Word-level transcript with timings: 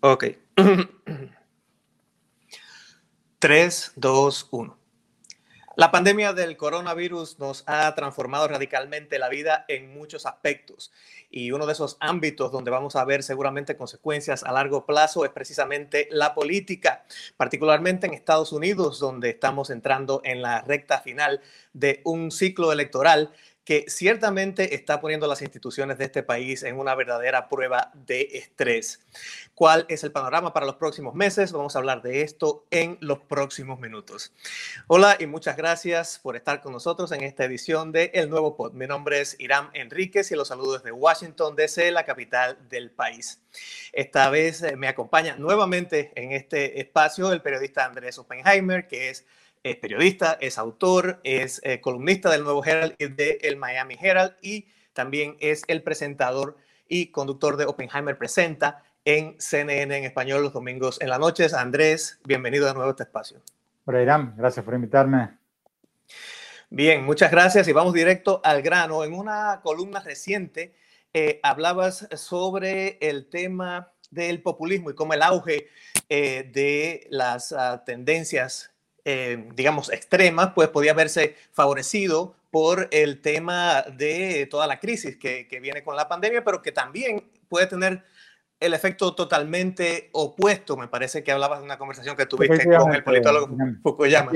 Ok. 0.00 0.24
3, 3.38 3.92
2, 3.96 4.48
1. 4.50 4.80
La 5.76 5.90
pandemia 5.90 6.32
del 6.34 6.56
coronavirus 6.56 7.38
nos 7.38 7.64
ha 7.66 7.94
transformado 7.94 8.48
radicalmente 8.48 9.18
la 9.18 9.28
vida 9.28 9.64
en 9.68 9.94
muchos 9.94 10.26
aspectos 10.26 10.92
y 11.30 11.52
uno 11.52 11.64
de 11.64 11.72
esos 11.72 11.96
ámbitos 12.00 12.50
donde 12.52 12.70
vamos 12.70 12.96
a 12.96 13.04
ver 13.04 13.22
seguramente 13.22 13.76
consecuencias 13.76 14.42
a 14.42 14.52
largo 14.52 14.84
plazo 14.84 15.24
es 15.24 15.30
precisamente 15.30 16.08
la 16.10 16.34
política, 16.34 17.04
particularmente 17.36 18.06
en 18.06 18.14
Estados 18.14 18.52
Unidos, 18.52 18.98
donde 18.98 19.30
estamos 19.30 19.70
entrando 19.70 20.20
en 20.24 20.42
la 20.42 20.60
recta 20.60 21.00
final 21.00 21.40
de 21.72 22.02
un 22.04 22.30
ciclo 22.30 22.72
electoral 22.72 23.32
que 23.64 23.84
ciertamente 23.88 24.74
está 24.74 25.00
poniendo 25.00 25.26
las 25.26 25.42
instituciones 25.42 25.98
de 25.98 26.04
este 26.04 26.22
país 26.22 26.62
en 26.62 26.78
una 26.78 26.94
verdadera 26.94 27.48
prueba 27.48 27.92
de 27.94 28.28
estrés. 28.32 29.00
¿Cuál 29.54 29.84
es 29.88 30.02
el 30.02 30.12
panorama 30.12 30.52
para 30.52 30.66
los 30.66 30.76
próximos 30.76 31.14
meses? 31.14 31.52
Vamos 31.52 31.76
a 31.76 31.78
hablar 31.78 32.02
de 32.02 32.22
esto 32.22 32.66
en 32.70 32.96
los 33.00 33.20
próximos 33.20 33.78
minutos. 33.78 34.32
Hola 34.86 35.16
y 35.20 35.26
muchas 35.26 35.56
gracias 35.56 36.18
por 36.18 36.36
estar 36.36 36.60
con 36.62 36.72
nosotros 36.72 37.12
en 37.12 37.22
esta 37.22 37.44
edición 37.44 37.92
de 37.92 38.10
El 38.14 38.30
Nuevo 38.30 38.56
Pod. 38.56 38.72
Mi 38.72 38.86
nombre 38.86 39.20
es 39.20 39.36
Irán 39.38 39.70
Enríquez 39.74 40.30
y 40.32 40.36
los 40.36 40.48
saludo 40.48 40.78
desde 40.78 40.92
Washington, 40.92 41.54
D.C., 41.54 41.90
la 41.90 42.04
capital 42.04 42.58
del 42.68 42.90
país. 42.90 43.40
Esta 43.92 44.30
vez 44.30 44.62
eh, 44.62 44.76
me 44.76 44.88
acompaña 44.88 45.36
nuevamente 45.36 46.12
en 46.14 46.32
este 46.32 46.80
espacio 46.80 47.32
el 47.32 47.42
periodista 47.42 47.84
Andrés 47.84 48.18
Oppenheimer, 48.18 48.88
que 48.88 49.10
es 49.10 49.26
es 49.62 49.76
periodista, 49.76 50.38
es 50.40 50.58
autor, 50.58 51.20
es 51.22 51.60
eh, 51.64 51.80
columnista 51.80 52.30
del 52.30 52.44
Nuevo 52.44 52.64
Herald 52.64 52.94
y 52.98 53.08
del 53.08 53.56
Miami 53.56 53.96
Herald 54.00 54.34
y 54.40 54.68
también 54.92 55.36
es 55.40 55.62
el 55.68 55.82
presentador 55.82 56.56
y 56.88 57.10
conductor 57.10 57.56
de 57.56 57.66
Oppenheimer 57.66 58.16
Presenta 58.16 58.82
en 59.04 59.36
CNN 59.38 59.96
en 59.96 60.04
español 60.04 60.42
los 60.42 60.52
domingos 60.52 61.00
en 61.00 61.08
las 61.10 61.18
noches. 61.18 61.54
Andrés, 61.54 62.20
bienvenido 62.24 62.66
de 62.66 62.74
nuevo 62.74 62.88
a 62.88 62.92
este 62.92 63.04
espacio. 63.04 63.40
Hola 63.84 64.02
Irán, 64.02 64.34
gracias 64.36 64.64
por 64.64 64.74
invitarme. 64.74 65.36
Bien, 66.70 67.04
muchas 67.04 67.30
gracias 67.30 67.66
y 67.68 67.72
vamos 67.72 67.92
directo 67.92 68.40
al 68.44 68.62
grano. 68.62 69.04
En 69.04 69.12
una 69.12 69.60
columna 69.62 70.00
reciente 70.00 70.74
eh, 71.12 71.40
hablabas 71.42 72.08
sobre 72.14 72.98
el 73.00 73.28
tema 73.28 73.92
del 74.10 74.42
populismo 74.42 74.90
y 74.90 74.94
cómo 74.94 75.12
el 75.12 75.22
auge 75.22 75.68
eh, 76.08 76.50
de 76.52 77.06
las 77.10 77.52
uh, 77.52 77.80
tendencias 77.84 78.69
eh, 79.04 79.48
digamos, 79.54 79.92
extremas, 79.92 80.52
pues 80.54 80.68
podía 80.68 80.94
verse 80.94 81.36
favorecido 81.52 82.34
por 82.50 82.88
el 82.90 83.20
tema 83.20 83.82
de 83.82 84.46
toda 84.50 84.66
la 84.66 84.80
crisis 84.80 85.16
que, 85.16 85.46
viene 85.62 85.82
con 85.82 85.96
la 85.96 86.08
pandemia, 86.08 86.44
pero 86.44 86.60
que 86.60 86.72
también 86.72 87.22
puede 87.48 87.66
tener 87.66 88.02
el 88.58 88.74
efecto 88.74 89.14
totalmente 89.14 90.10
opuesto. 90.12 90.76
Me 90.76 90.88
parece 90.88 91.22
que 91.22 91.32
hablabas 91.32 91.60
de 91.60 91.64
una 91.64 91.78
conversación 91.78 92.16
que 92.16 92.26
tuviste 92.26 92.66
con 92.76 92.94
el 92.94 93.04
politólogo 93.04 93.56
Fukuyama. 93.82 94.32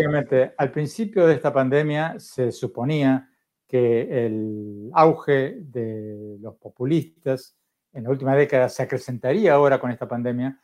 Al 0.56 0.70
principio 0.70 1.26
de 1.26 1.34
esta 1.34 1.52
pandemia 1.52 2.14
se 2.18 2.52
suponía 2.52 3.28
que 3.66 4.26
el 4.26 4.90
auge 4.94 5.56
de 5.58 6.36
los 6.40 6.54
populistas 6.56 7.56
en 7.92 8.04
la 8.04 8.10
última 8.10 8.34
década 8.36 8.68
se 8.68 8.82
acrecentaría 8.82 9.54
ahora 9.54 9.78
con 9.78 9.90
esta 9.90 10.06
pandemia 10.06 10.60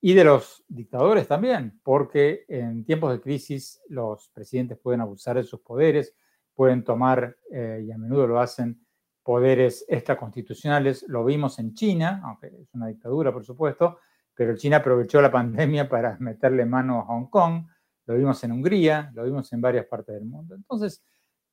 y 0.00 0.14
de 0.14 0.24
los 0.24 0.64
dictadores 0.68 1.28
también, 1.28 1.80
porque 1.82 2.44
en 2.48 2.84
tiempos 2.84 3.12
de 3.12 3.20
crisis 3.20 3.82
los 3.88 4.30
presidentes 4.30 4.78
pueden 4.78 5.02
abusar 5.02 5.36
de 5.36 5.42
sus 5.42 5.60
poderes, 5.60 6.14
pueden 6.54 6.84
tomar, 6.84 7.36
eh, 7.50 7.84
y 7.86 7.92
a 7.92 7.98
menudo 7.98 8.26
lo 8.26 8.40
hacen, 8.40 8.84
poderes 9.22 9.84
extraconstitucionales. 9.88 11.04
Lo 11.06 11.24
vimos 11.24 11.58
en 11.58 11.74
China, 11.74 12.22
aunque 12.24 12.46
es 12.46 12.74
una 12.74 12.86
dictadura, 12.86 13.32
por 13.32 13.44
supuesto, 13.44 13.98
pero 14.34 14.56
China 14.56 14.78
aprovechó 14.78 15.20
la 15.20 15.30
pandemia 15.30 15.88
para 15.88 16.16
meterle 16.20 16.64
mano 16.64 17.00
a 17.00 17.04
Hong 17.04 17.28
Kong, 17.28 17.66
lo 18.06 18.16
vimos 18.16 18.42
en 18.42 18.52
Hungría, 18.52 19.12
lo 19.14 19.24
vimos 19.24 19.52
en 19.52 19.60
varias 19.60 19.86
partes 19.86 20.14
del 20.14 20.24
mundo. 20.24 20.54
Entonces, 20.54 21.04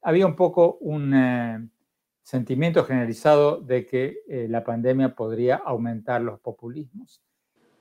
había 0.02 0.26
un 0.26 0.36
poco 0.36 0.78
un 0.80 1.14
eh, 1.14 1.70
sentimiento 2.24 2.84
generalizado 2.86 3.62
de 3.62 3.86
que 3.86 4.20
eh, 4.28 4.48
la 4.50 4.64
pandemia 4.64 5.14
podría 5.14 5.58
aumentar 5.58 6.22
los 6.22 6.40
populismos. 6.40 7.22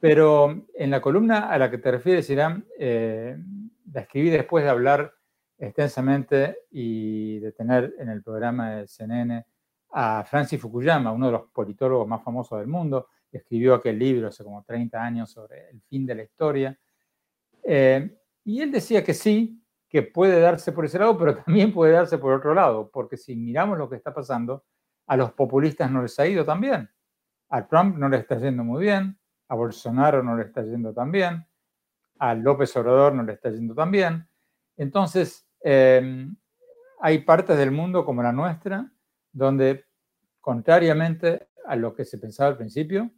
Pero 0.01 0.67
en 0.75 0.91
la 0.91 1.01
columna 1.01 1.51
a 1.51 1.59
la 1.59 1.71
que 1.71 1.79
te 1.79 1.91
refieres, 1.91 2.29
Irán, 2.31 2.67
eh, 2.79 3.37
la 3.93 4.01
escribí 4.03 4.31
después 4.31 4.65
de 4.65 4.71
hablar 4.71 5.12
extensamente 5.59 6.59
y 6.71 7.39
de 7.39 7.53
tener 7.53 7.95
en 7.99 8.11
el 8.11 8.23
programa 8.23 8.73
de 8.73 8.87
CNN 8.87 9.47
a 9.93 10.25
Francis 10.25 10.61
Fukuyama, 10.61 11.12
uno 11.12 11.27
de 11.27 11.33
los 11.33 11.43
politólogos 11.51 12.07
más 12.07 12.23
famosos 12.23 12.59
del 12.59 12.69
mundo, 12.69 13.09
escribió 13.33 13.75
aquel 13.75 13.99
libro 13.99 14.29
hace 14.29 14.45
como 14.45 14.62
30 14.62 15.03
años 15.03 15.31
sobre 15.31 15.71
el 15.71 15.81
fin 15.83 16.05
de 16.05 16.15
la 16.15 16.23
historia. 16.23 16.78
Eh, 17.63 18.19
y 18.45 18.61
él 18.61 18.71
decía 18.71 19.03
que 19.03 19.15
sí, 19.15 19.63
que 19.89 20.03
puede 20.03 20.41
darse 20.41 20.73
por 20.73 20.84
ese 20.84 20.99
lado, 20.99 21.17
pero 21.17 21.37
también 21.45 21.73
puede 21.73 21.93
darse 21.93 22.19
por 22.19 22.34
otro 22.34 22.55
lado, 22.55 22.91
porque 22.93 23.17
si 23.17 23.34
miramos 23.34 23.78
lo 23.78 23.89
que 23.89 23.97
está 23.97 24.13
pasando, 24.13 24.65
a 25.07 25.17
los 25.17 25.33
populistas 25.33 25.91
no 25.91 26.03
les 26.03 26.19
ha 26.19 26.27
ido 26.27 26.45
tan 26.45 26.61
bien. 26.61 26.91
A 27.49 27.67
Trump 27.67 27.97
no 27.97 28.09
le 28.09 28.19
está 28.19 28.37
yendo 28.39 28.65
muy 28.65 28.83
bien, 28.83 29.19
a 29.49 29.55
Bolsonaro 29.55 30.23
no 30.23 30.37
le 30.37 30.45
está 30.45 30.62
yendo 30.62 30.93
tan 30.93 31.11
bien, 31.11 31.47
a 32.19 32.34
López 32.34 32.77
Obrador 32.77 33.15
no 33.15 33.23
le 33.23 33.34
está 33.34 33.51
yendo 33.51 33.75
tan 33.75 33.91
bien. 33.91 34.29
Entonces, 34.77 35.47
em, 35.61 36.37
hay 37.01 37.19
partes 37.19 37.57
del 37.57 37.71
mundo 37.71 38.05
como 38.05 38.23
la 38.23 38.33
nuestra 38.33 38.91
donde, 39.33 39.84
contrariamente 40.41 41.49
a 41.67 41.77
lo 41.77 41.95
que 41.95 42.05
se 42.05 42.19
pensaba 42.19 42.51
al 42.51 42.57
principio, 42.57 43.11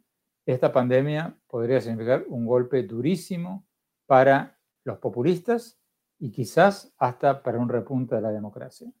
esta 0.45 0.73
pandemia 0.73 1.37
podría 1.47 1.79
significar 1.79 2.25
un 2.27 2.45
golpe 2.45 2.83
durísimo 2.83 3.67
para 4.05 4.59
los 4.83 4.97
populistas 4.97 5.79
y 6.17 6.31
quizás 6.31 6.91
hasta 6.97 7.41
para 7.43 7.59
un 7.59 7.69
repunte 7.69 8.15
de 8.15 8.21
la 8.21 8.31
democracia. 8.31 8.91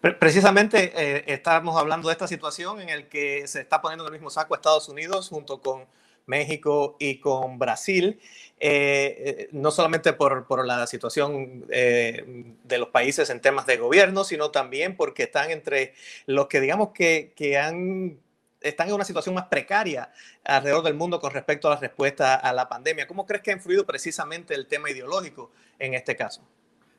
Precisamente 0.00 0.92
eh, 0.96 1.24
estamos 1.28 1.76
hablando 1.76 2.08
de 2.08 2.12
esta 2.12 2.26
situación 2.26 2.80
en 2.80 2.88
el 2.88 3.08
que 3.08 3.46
se 3.46 3.60
está 3.60 3.80
poniendo 3.80 4.04
en 4.04 4.08
el 4.08 4.18
mismo 4.18 4.30
saco 4.30 4.54
Estados 4.54 4.88
Unidos 4.88 5.28
junto 5.28 5.60
con 5.60 5.86
México 6.26 6.96
y 6.98 7.18
con 7.18 7.58
Brasil, 7.58 8.20
eh, 8.58 9.48
no 9.52 9.70
solamente 9.70 10.12
por, 10.12 10.46
por 10.46 10.66
la 10.66 10.86
situación 10.86 11.64
eh, 11.70 12.54
de 12.64 12.78
los 12.78 12.88
países 12.88 13.30
en 13.30 13.40
temas 13.40 13.66
de 13.66 13.76
gobierno, 13.76 14.24
sino 14.24 14.50
también 14.50 14.96
porque 14.96 15.24
están 15.24 15.50
entre 15.50 15.94
los 16.26 16.46
que 16.46 16.60
digamos 16.60 16.90
que, 16.92 17.32
que 17.36 17.58
han 17.58 18.18
están 18.62 18.88
en 18.88 18.94
una 18.94 19.04
situación 19.04 19.34
más 19.34 19.46
precaria 19.46 20.10
alrededor 20.44 20.84
del 20.84 20.94
mundo 20.94 21.20
con 21.20 21.32
respecto 21.32 21.68
a 21.68 21.74
la 21.74 21.80
respuesta 21.80 22.36
a 22.36 22.52
la 22.52 22.68
pandemia. 22.68 23.06
¿Cómo 23.06 23.26
crees 23.26 23.42
que 23.42 23.50
ha 23.50 23.54
influido 23.54 23.84
precisamente 23.84 24.54
el 24.54 24.66
tema 24.66 24.90
ideológico 24.90 25.50
en 25.78 25.94
este 25.94 26.16
caso? 26.16 26.42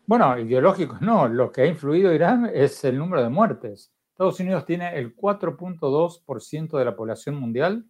Bueno, 0.05 0.37
ideológico 0.37 0.97
no, 0.99 1.27
lo 1.27 1.51
que 1.51 1.61
ha 1.61 1.65
influido 1.65 2.13
Irán 2.13 2.51
es 2.53 2.83
el 2.83 2.97
número 2.97 3.23
de 3.23 3.29
muertes. 3.29 3.91
Estados 4.11 4.39
Unidos 4.39 4.65
tiene 4.65 4.97
el 4.97 5.15
4.2% 5.15 6.77
de 6.77 6.85
la 6.85 6.95
población 6.95 7.35
mundial 7.35 7.85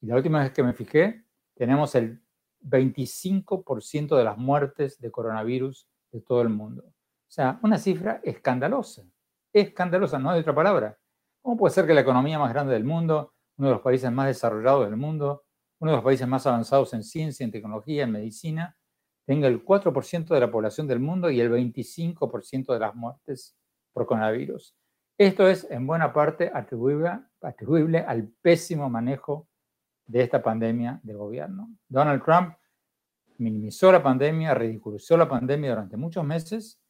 y 0.00 0.06
la 0.06 0.16
última 0.16 0.40
vez 0.40 0.52
que 0.52 0.62
me 0.62 0.72
fijé, 0.72 1.24
tenemos 1.54 1.94
el 1.94 2.22
25% 2.62 4.16
de 4.16 4.24
las 4.24 4.38
muertes 4.38 5.00
de 5.00 5.10
coronavirus 5.10 5.88
de 6.12 6.20
todo 6.20 6.42
el 6.42 6.48
mundo. 6.48 6.84
O 6.86 7.30
sea, 7.30 7.58
una 7.62 7.78
cifra 7.78 8.20
escandalosa. 8.22 9.02
Escandalosa, 9.52 10.18
no 10.18 10.30
hay 10.30 10.40
otra 10.40 10.54
palabra. 10.54 10.98
¿Cómo 11.42 11.56
puede 11.56 11.74
ser 11.74 11.86
que 11.86 11.94
la 11.94 12.00
economía 12.00 12.38
más 12.38 12.52
grande 12.52 12.72
del 12.72 12.84
mundo, 12.84 13.34
uno 13.56 13.68
de 13.68 13.74
los 13.74 13.82
países 13.82 14.10
más 14.10 14.26
desarrollados 14.26 14.88
del 14.88 14.96
mundo, 14.96 15.44
uno 15.80 15.92
de 15.92 15.96
los 15.96 16.04
países 16.04 16.26
más 16.26 16.46
avanzados 16.46 16.92
en 16.94 17.02
ciencia, 17.02 17.44
en 17.44 17.50
tecnología, 17.50 18.04
en 18.04 18.12
medicina, 18.12 18.76
tenga 19.26 19.46
el 19.46 19.64
4% 19.64 20.28
de 20.28 20.40
la 20.40 20.50
población 20.50 20.86
del 20.86 21.00
mundo 21.00 21.30
y 21.30 21.40
el 21.40 21.50
25% 21.50 22.72
de 22.72 22.78
las 22.78 22.94
muertes 22.94 23.56
por 23.92 24.06
coronavirus? 24.06 24.74
Esto 25.18 25.48
es 25.48 25.66
en 25.70 25.86
buena 25.86 26.12
parte 26.12 26.50
atribuible, 26.52 27.10
atribuible 27.40 27.98
al 27.98 28.28
pésimo 28.40 28.88
manejo 28.88 29.48
de 30.08 30.22
esta 30.22 30.42
pandemia 30.42 30.98
de 31.04 31.14
gobierno. 31.14 31.70
Donald 31.88 32.24
Trump 32.24 32.56
minimizó 33.36 33.92
la 33.92 34.02
pandemia, 34.02 34.54
ridiculizó 34.54 35.16
la 35.16 35.28
pandemia 35.28 35.70
durante 35.70 35.96
muchos 35.96 36.24
meses, 36.24 36.80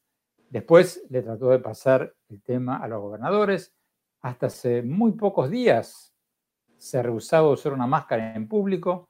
después 0.49 1.05
le 1.11 1.21
trató 1.23 1.51
de 1.51 1.59
pasar 1.59 2.15
el 2.31 2.43
tema 2.43 2.79
a 2.79 2.89
los 2.89 3.03
gobernadores, 3.03 3.75
hasta 4.21 4.47
hace 4.47 4.83
muy 4.83 5.13
pocos 5.13 5.51
días 5.51 6.15
se 6.79 7.03
rehusaba 7.03 7.51
usar 7.51 7.73
una 7.73 7.87
máscara 7.87 8.35
en 8.35 8.49
público 8.49 9.09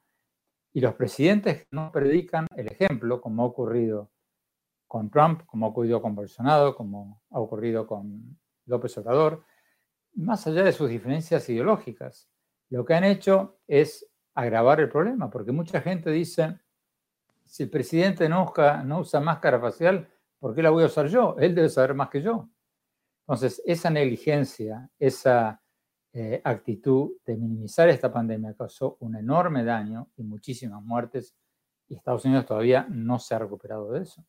y 0.72 0.80
los 0.80 0.94
presidentes 0.94 1.66
no 1.70 1.92
predican 1.92 2.46
el 2.56 2.68
ejemplo, 2.68 3.20
como 3.20 3.42
ha 3.42 3.46
ocurrido 3.46 4.10
con 4.86 5.10
Trump, 5.10 5.44
como 5.46 5.66
ha 5.66 5.68
ocurrido 5.68 6.00
con 6.00 6.14
Bolsonaro, 6.14 6.74
como 6.74 7.22
ha 7.30 7.40
ocurrido 7.40 7.86
con 7.86 8.38
López 8.64 8.96
Obrador, 8.98 9.44
más 10.14 10.46
allá 10.46 10.64
de 10.64 10.72
sus 10.72 10.88
diferencias 10.88 11.48
ideológicas. 11.48 12.28
Lo 12.70 12.84
que 12.84 12.94
han 12.94 13.04
hecho 13.04 13.58
es 13.66 14.06
agravar 14.34 14.80
el 14.80 14.88
problema, 14.88 15.30
porque 15.30 15.52
mucha 15.52 15.80
gente 15.80 16.10
dice, 16.10 16.58
si 17.44 17.64
el 17.64 17.70
presidente 17.70 18.28
no 18.28 18.44
usa, 18.44 18.84
no 18.84 19.00
usa 19.00 19.20
máscara 19.20 19.58
facial, 19.60 20.08
¿por 20.38 20.54
qué 20.54 20.62
la 20.62 20.70
voy 20.70 20.84
a 20.84 20.86
usar 20.86 21.08
yo? 21.08 21.36
Él 21.38 21.54
debe 21.54 21.68
saber 21.68 21.94
más 21.94 22.10
que 22.10 22.22
yo. 22.22 22.48
Entonces, 23.26 23.62
esa 23.66 23.90
negligencia, 23.90 24.88
esa 24.98 25.60
eh, 26.12 26.40
actitud 26.44 27.12
de 27.26 27.36
minimizar 27.36 27.88
esta 27.88 28.12
pandemia 28.12 28.54
causó 28.54 28.96
un 29.00 29.16
enorme 29.16 29.64
daño 29.64 30.08
y 30.16 30.22
muchísimas 30.22 30.82
muertes 30.82 31.34
y 31.88 31.94
Estados 31.94 32.24
Unidos 32.24 32.46
todavía 32.46 32.86
no 32.88 33.18
se 33.18 33.34
ha 33.34 33.38
recuperado 33.38 33.92
de 33.92 34.02
eso. 34.02 34.24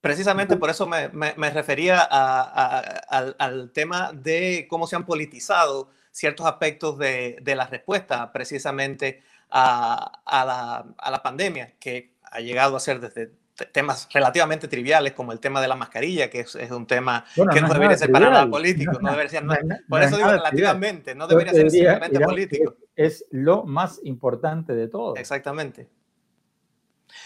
Precisamente 0.00 0.56
por 0.56 0.68
eso 0.68 0.86
me, 0.86 1.08
refería 1.50 2.02
al, 2.02 3.72
tema 3.72 4.12
de 4.12 4.66
cómo 4.68 4.86
se 4.86 4.96
han 4.96 5.06
politizado 5.06 5.88
ciertos 6.14 6.46
aspectos 6.46 6.96
de, 6.96 7.42
la 7.44 7.66
respuesta 7.66 8.32
precisamente 8.32 9.22
a, 9.50 10.84
la, 11.10 11.22
pandemia, 11.22 11.74
que 11.80 12.14
ha 12.22 12.40
llegado 12.40 12.76
a 12.76 12.80
ser 12.80 13.00
desde 13.00 13.32
temas 13.72 14.08
relativamente 14.12 14.68
triviales 14.68 15.12
como 15.12 15.32
el 15.32 15.40
tema 15.40 15.60
de 15.60 15.68
la 15.68 15.74
mascarilla, 15.74 16.30
que 16.30 16.40
es, 16.40 16.54
un 16.70 16.86
tema 16.86 17.24
que 17.34 17.60
no, 17.60 17.68
debería 17.68 17.96
ser 17.96 18.12
para 18.12 18.30
nada 18.30 18.48
político, 18.48 18.92
no, 19.00 19.10
debería 19.10 19.28
ser, 19.28 19.44
por 19.88 20.02
eso 20.02 20.16
digo 20.16 20.30
relativamente, 20.30 21.16
no 21.16 21.26
debería 21.26 21.52
ser 21.52 21.70
simplemente 21.70 22.20
político. 22.20 22.76
Es 22.94 23.24
lo 23.30 23.64
más 23.64 24.00
importante 24.04 24.72
de 24.72 24.86
todo. 24.86 25.16
Exactamente. 25.16 25.88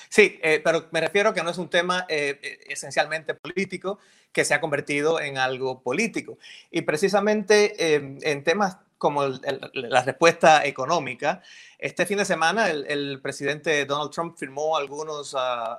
Sí, 0.09 0.39
eh, 0.43 0.61
pero 0.65 0.89
me 0.91 1.01
refiero 1.01 1.35
que 1.35 1.43
no 1.43 1.51
es 1.51 1.59
un 1.59 1.69
tema 1.69 2.07
eh, 2.09 2.39
eh, 2.43 2.59
esencialmente 2.69 3.35
político 3.35 3.99
que 4.33 4.45
se 4.45 4.55
ha 4.55 4.61
convertido 4.61 5.21
en 5.21 5.39
algo 5.39 5.81
político. 5.81 6.39
Y 6.71 6.83
precisamente 6.83 7.95
en 7.95 8.45
temas 8.45 8.79
como 8.99 9.23
la 9.25 10.03
respuesta 10.03 10.67
económica, 10.67 11.41
este 11.79 12.05
fin 12.05 12.19
de 12.19 12.25
semana 12.25 12.69
el, 12.69 13.21
presidente 13.23 13.87
Donald 13.87 14.11
Trump 14.11 14.37
firmó 14.37 14.77
algunos, 14.77 15.35
ah, 15.39 15.75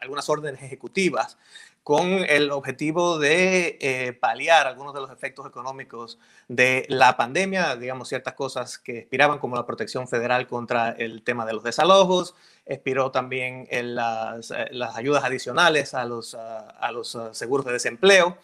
algunas 0.00 0.28
órdenes 0.30 0.62
ejecutivas 0.62 1.36
con 1.84 2.08
el 2.08 2.50
objetivo 2.50 3.18
de 3.18 3.76
eh, 3.78 4.14
paliar 4.14 4.66
algunos 4.66 4.94
de 4.94 5.02
los 5.02 5.10
efectos 5.10 5.46
económicos 5.46 6.18
de 6.48 6.86
la 6.88 7.18
pandemia, 7.18 7.76
digamos 7.76 8.08
ciertas 8.08 8.32
cosas 8.32 8.78
que 8.78 9.00
expiraban 9.00 9.38
como 9.38 9.54
la 9.54 9.66
protección 9.66 10.08
federal 10.08 10.46
contra 10.46 10.92
el 10.92 11.22
tema 11.22 11.44
de 11.44 11.52
los 11.52 11.62
desalojos, 11.62 12.34
expiró 12.64 13.10
también 13.10 13.68
en 13.70 13.94
las, 13.94 14.50
eh, 14.50 14.68
las, 14.70 14.96
ayudas 14.96 15.24
adicionales 15.24 15.92
a 15.92 16.06
los, 16.06 16.34
a, 16.34 16.90
los 16.90 17.16
ah, 17.16 17.34
seguros 17.34 17.66
de 17.66 17.72
desempleo. 17.72 18.38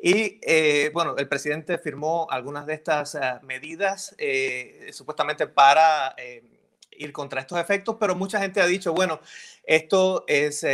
Y 0.00 0.38
eh, 0.42 0.92
bueno, 0.94 1.16
el 1.18 1.26
presidente 1.26 1.78
firmó 1.78 2.28
algunas 2.30 2.64
de 2.64 2.74
estas 2.74 3.18
medidas 3.42 4.14
supuestamente 4.92 5.48
para 5.48 6.14
ir 6.92 7.12
contra 7.12 7.40
estos 7.40 7.58
efectos, 7.58 7.96
pero 7.98 8.14
mucha 8.14 8.38
gente 8.38 8.60
ha 8.60 8.66
dicho, 8.66 8.94
bueno, 8.94 9.18
esto 9.64 10.24
es 10.28 10.64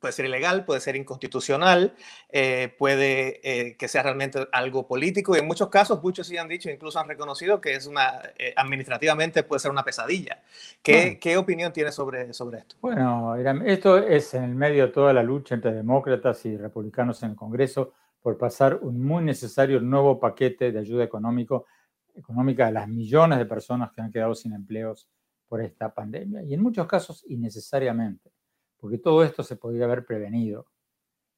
puede 0.00 0.12
ser 0.12 0.26
ilegal, 0.26 0.64
puede 0.64 0.80
ser 0.80 0.96
inconstitucional, 0.96 1.94
eh, 2.28 2.74
puede 2.78 3.40
eh, 3.42 3.76
que 3.76 3.88
sea 3.88 4.02
realmente 4.02 4.46
algo 4.52 4.86
político 4.86 5.36
y 5.36 5.40
en 5.40 5.46
muchos 5.46 5.68
casos 5.68 6.02
muchos 6.02 6.26
sí 6.26 6.36
han 6.36 6.48
dicho, 6.48 6.70
incluso 6.70 6.98
han 6.98 7.08
reconocido 7.08 7.60
que 7.60 7.74
es 7.74 7.86
una, 7.86 8.20
eh, 8.38 8.52
administrativamente 8.56 9.42
puede 9.42 9.60
ser 9.60 9.70
una 9.70 9.84
pesadilla. 9.84 10.42
¿Qué, 10.82 11.18
¿qué 11.18 11.36
opinión 11.36 11.72
tiene 11.72 11.92
sobre, 11.92 12.32
sobre 12.32 12.58
esto? 12.58 12.76
Bueno, 12.80 13.36
esto 13.36 13.98
es 13.98 14.34
en 14.34 14.44
el 14.44 14.54
medio 14.54 14.86
de 14.86 14.92
toda 14.92 15.12
la 15.12 15.22
lucha 15.22 15.54
entre 15.54 15.72
demócratas 15.72 16.44
y 16.46 16.56
republicanos 16.56 17.22
en 17.22 17.30
el 17.30 17.36
Congreso 17.36 17.92
por 18.20 18.36
pasar 18.38 18.78
un 18.82 19.02
muy 19.02 19.22
necesario 19.22 19.80
nuevo 19.80 20.18
paquete 20.18 20.72
de 20.72 20.78
ayuda 20.78 21.04
económico, 21.04 21.66
económica 22.14 22.66
a 22.66 22.70
las 22.70 22.88
millones 22.88 23.38
de 23.38 23.46
personas 23.46 23.92
que 23.92 24.00
han 24.00 24.10
quedado 24.10 24.34
sin 24.34 24.52
empleos 24.52 25.08
por 25.48 25.62
esta 25.62 25.94
pandemia 25.94 26.42
y 26.42 26.54
en 26.54 26.62
muchos 26.62 26.86
casos 26.86 27.24
innecesariamente 27.28 28.35
porque 28.78 28.98
todo 28.98 29.22
esto 29.22 29.42
se 29.42 29.56
podría 29.56 29.84
haber 29.84 30.04
prevenido. 30.04 30.66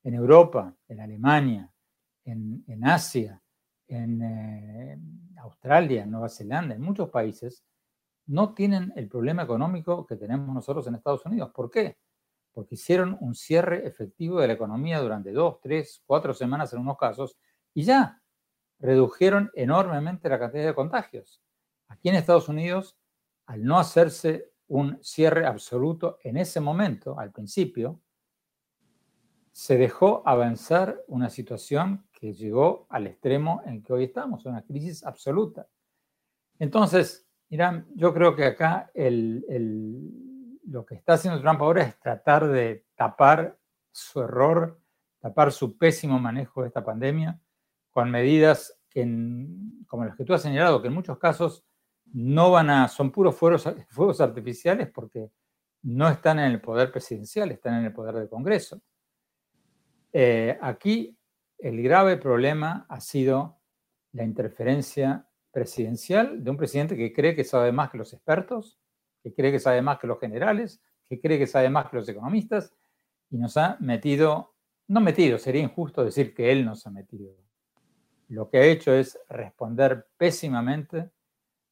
En 0.02 0.14
Europa, 0.14 0.74
en 0.88 1.00
Alemania, 1.00 1.72
en, 2.24 2.84
Asia, 2.84 3.42
en 3.86 4.22
eh, 4.22 4.98
Australia, 5.38 6.02
en 6.02 6.10
Nueva 6.10 6.28
Zelanda, 6.28 6.74
en 6.74 6.82
muchos 6.82 7.08
países, 7.10 7.64
no 8.26 8.52
tienen 8.52 8.92
el 8.96 9.08
problema 9.08 9.42
económico 9.42 10.06
que 10.06 10.16
tenemos 10.16 10.54
nosotros 10.54 10.86
en 10.86 10.94
Estados 10.94 11.24
Unidos. 11.24 11.50
¿Por 11.54 11.70
qué? 11.70 11.98
Porque 12.52 12.74
hicieron 12.74 13.16
un 13.20 13.34
cierre 13.34 13.86
efectivo 13.86 14.40
de 14.40 14.48
la 14.48 14.52
economía 14.52 15.00
durante 15.00 15.32
dos, 15.32 15.60
tres, 15.60 16.02
cuatro 16.06 16.34
semanas 16.34 16.72
en 16.72 16.80
unos 16.80 16.98
casos 16.98 17.36
y 17.72 17.84
ya 17.84 18.22
redujeron 18.78 19.50
enormemente 19.54 20.28
la 20.28 20.38
cantidad 20.38 20.66
de 20.66 20.74
contagios. 20.74 21.40
Aquí 21.88 22.10
en 22.10 22.16
Estados 22.16 22.48
Unidos, 22.48 22.96
al 23.46 23.64
no 23.64 23.78
hacerse 23.78 24.52
un 24.68 24.98
cierre 25.02 25.46
absoluto 25.46 26.18
en 26.22 26.36
ese 26.36 26.60
momento, 26.60 27.18
al 27.18 27.32
principio, 27.32 28.00
se 29.50 29.76
dejó 29.76 30.22
avanzar 30.24 31.02
una 31.08 31.30
situación 31.30 32.06
que 32.12 32.32
llegó 32.32 32.86
al 32.90 33.06
extremo 33.06 33.62
en 33.64 33.82
que 33.82 33.92
hoy 33.92 34.04
estamos, 34.04 34.46
una 34.46 34.62
crisis 34.62 35.04
absoluta. 35.04 35.66
Entonces, 36.58 37.26
Irán, 37.48 37.88
yo 37.94 38.14
creo 38.14 38.36
que 38.36 38.44
acá 38.44 38.90
lo 38.94 40.84
que 40.86 40.94
está 40.94 41.14
haciendo 41.14 41.40
Trump 41.40 41.60
ahora 41.60 41.82
es 41.82 41.98
tratar 41.98 42.46
de 42.46 42.84
tapar 42.94 43.58
su 43.90 44.20
error, 44.20 44.80
tapar 45.18 45.50
su 45.50 45.76
pésimo 45.76 46.20
manejo 46.20 46.62
de 46.62 46.68
esta 46.68 46.84
pandemia 46.84 47.40
con 47.90 48.10
medidas 48.10 48.78
que, 48.88 49.02
como 49.86 50.04
las 50.04 50.14
que 50.16 50.24
tú 50.24 50.34
has 50.34 50.42
señalado, 50.42 50.80
que 50.82 50.88
en 50.88 50.94
muchos 50.94 51.18
casos 51.18 51.64
no 52.12 52.50
van 52.50 52.70
a, 52.70 52.88
son 52.88 53.10
puros 53.10 53.36
fuegos, 53.88 54.20
artificiales 54.20 54.90
porque 54.90 55.30
no 55.82 56.08
están 56.08 56.38
en 56.38 56.52
el 56.52 56.60
poder 56.60 56.90
presidencial, 56.90 57.50
están 57.50 57.74
en 57.74 57.86
el 57.86 57.92
poder 57.92 58.14
del 58.16 58.28
Congreso. 58.28 58.80
Eh, 60.12 60.58
aquí 60.60 61.16
el 61.58 61.82
grave 61.82 62.16
problema 62.16 62.86
ha 62.88 63.00
sido 63.00 63.58
la 64.12 64.24
interferencia 64.24 65.28
presidencial 65.50 66.42
de 66.42 66.50
un 66.50 66.56
presidente 66.56 66.96
que 66.96 67.12
cree 67.12 67.34
que 67.34 67.44
sabe 67.44 67.72
más 67.72 67.90
que 67.90 67.98
los 67.98 68.12
expertos, 68.12 68.78
que 69.22 69.34
cree 69.34 69.52
que 69.52 69.60
sabe 69.60 69.82
más 69.82 69.98
que 69.98 70.06
los 70.06 70.20
generales, 70.20 70.80
que 71.08 71.20
cree 71.20 71.38
que 71.38 71.46
sabe 71.46 71.70
más 71.70 71.90
que 71.90 71.96
los 71.96 72.08
economistas, 72.08 72.74
y 73.30 73.38
nos 73.38 73.56
ha 73.56 73.76
metido, 73.80 74.54
no 74.86 75.00
metido, 75.00 75.38
sería 75.38 75.62
injusto 75.62 76.04
decir 76.04 76.34
que 76.34 76.52
él 76.52 76.64
nos 76.64 76.86
ha 76.86 76.90
metido. 76.90 77.34
Lo 78.28 78.48
que 78.48 78.58
ha 78.58 78.64
hecho 78.64 78.92
es 78.92 79.18
responder 79.28 80.06
pésimamente 80.16 81.10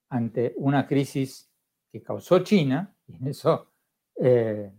ante 0.08 0.54
una 0.56 0.86
crisis 0.86 1.50
que 1.90 2.02
causó 2.02 2.40
China, 2.40 2.94
y 3.06 3.16
en 3.16 3.28
eso 3.28 3.72
eh, 4.16 4.72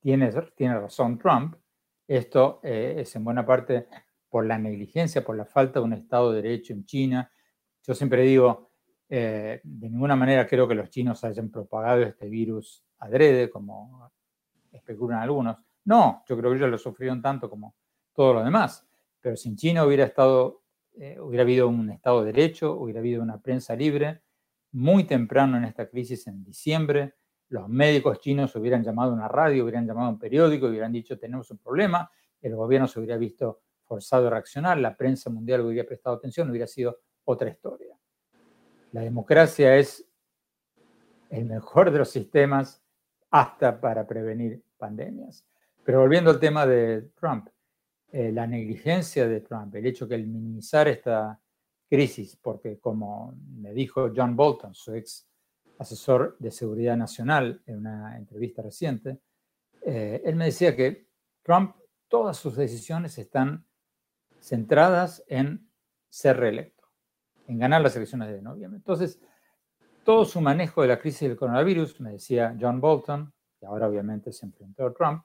tiene, 0.00 0.32
tiene, 0.54 0.78
razón 0.78 1.18
Trump, 1.18 1.56
esto 2.06 2.60
eh, 2.62 2.96
es 2.98 3.16
en 3.16 3.24
buena 3.24 3.46
parte 3.46 3.88
por 4.28 4.46
la 4.46 4.58
negligencia, 4.58 5.24
por 5.24 5.36
la 5.36 5.44
falta 5.44 5.80
de 5.80 5.84
un 5.84 5.92
Estado 5.92 6.32
de 6.32 6.42
Derecho 6.42 6.72
en 6.72 6.84
China. 6.84 7.30
Yo 7.82 7.94
siempre 7.94 8.22
digo, 8.22 8.70
eh, 9.08 9.60
de 9.62 9.90
ninguna 9.90 10.16
manera 10.16 10.46
creo 10.46 10.66
que 10.66 10.74
los 10.74 10.90
chinos 10.90 11.22
hayan 11.24 11.50
propagado 11.50 12.02
este 12.02 12.28
virus 12.28 12.84
adrede, 12.98 13.48
como 13.48 14.10
especulan 14.72 15.20
algunos. 15.20 15.56
No, 15.84 16.24
yo 16.26 16.36
creo 16.36 16.50
que 16.50 16.56
ellos 16.56 16.70
lo 16.70 16.78
sufrieron 16.78 17.22
tanto 17.22 17.48
como 17.48 17.76
todos 18.12 18.34
los 18.34 18.44
demás. 18.44 18.86
Pero 19.20 19.36
sin 19.36 19.56
China 19.56 19.86
hubiera 19.86 20.04
estado, 20.04 20.62
hubiera 21.20 21.42
habido 21.42 21.68
un 21.68 21.90
Estado 21.90 22.24
de 22.24 22.32
Derecho, 22.32 22.72
hubiera 22.72 23.00
habido 23.00 23.22
una 23.22 23.40
prensa 23.40 23.74
libre, 23.76 24.23
muy 24.74 25.04
temprano 25.04 25.56
en 25.56 25.64
esta 25.64 25.88
crisis, 25.88 26.26
en 26.26 26.42
diciembre, 26.42 27.14
los 27.48 27.68
médicos 27.68 28.18
chinos 28.18 28.54
hubieran 28.56 28.82
llamado 28.82 29.12
a 29.12 29.14
una 29.14 29.28
radio, 29.28 29.62
hubieran 29.62 29.86
llamado 29.86 30.08
a 30.08 30.10
un 30.10 30.18
periódico, 30.18 30.66
hubieran 30.66 30.90
dicho 30.90 31.16
tenemos 31.16 31.50
un 31.52 31.58
problema, 31.58 32.10
el 32.42 32.56
gobierno 32.56 32.88
se 32.88 32.98
hubiera 32.98 33.16
visto 33.16 33.60
forzado 33.84 34.26
a 34.26 34.30
reaccionar, 34.30 34.78
la 34.78 34.96
prensa 34.96 35.30
mundial 35.30 35.60
hubiera 35.60 35.86
prestado 35.86 36.16
atención, 36.16 36.50
hubiera 36.50 36.66
sido 36.66 36.98
otra 37.24 37.48
historia. 37.48 37.96
La 38.90 39.02
democracia 39.02 39.76
es 39.76 40.04
el 41.30 41.44
mejor 41.44 41.92
de 41.92 41.98
los 41.98 42.10
sistemas 42.10 42.82
hasta 43.30 43.80
para 43.80 44.06
prevenir 44.06 44.60
pandemias. 44.76 45.46
Pero 45.84 46.00
volviendo 46.00 46.30
al 46.30 46.40
tema 46.40 46.66
de 46.66 47.10
Trump, 47.14 47.48
eh, 48.10 48.32
la 48.32 48.46
negligencia 48.46 49.28
de 49.28 49.40
Trump, 49.40 49.74
el 49.76 49.86
hecho 49.86 50.08
que 50.08 50.16
el 50.16 50.26
minimizar 50.26 50.88
esta 50.88 51.40
crisis, 51.94 52.36
porque 52.42 52.80
como 52.80 53.36
me 53.56 53.72
dijo 53.72 54.10
John 54.14 54.34
Bolton, 54.34 54.74
su 54.74 54.94
ex 54.94 55.28
asesor 55.78 56.36
de 56.40 56.50
seguridad 56.50 56.96
nacional 56.96 57.62
en 57.66 57.78
una 57.78 58.16
entrevista 58.16 58.62
reciente, 58.62 59.20
eh, 59.82 60.20
él 60.24 60.34
me 60.34 60.46
decía 60.46 60.74
que 60.74 61.06
Trump, 61.44 61.76
todas 62.08 62.36
sus 62.36 62.56
decisiones 62.56 63.16
están 63.18 63.64
centradas 64.40 65.22
en 65.28 65.70
ser 66.08 66.38
reelecto, 66.38 66.84
en 67.46 67.60
ganar 67.60 67.80
las 67.80 67.94
elecciones 67.94 68.28
de 68.28 68.42
noviembre. 68.42 68.78
Entonces, 68.78 69.20
todo 70.02 70.24
su 70.24 70.40
manejo 70.40 70.82
de 70.82 70.88
la 70.88 70.98
crisis 70.98 71.28
del 71.28 71.36
coronavirus, 71.36 72.00
me 72.00 72.10
decía 72.10 72.56
John 72.60 72.80
Bolton, 72.80 73.32
que 73.60 73.66
ahora 73.66 73.88
obviamente 73.88 74.32
se 74.32 74.46
enfrentó 74.46 74.86
a 74.86 74.92
Trump, 74.92 75.22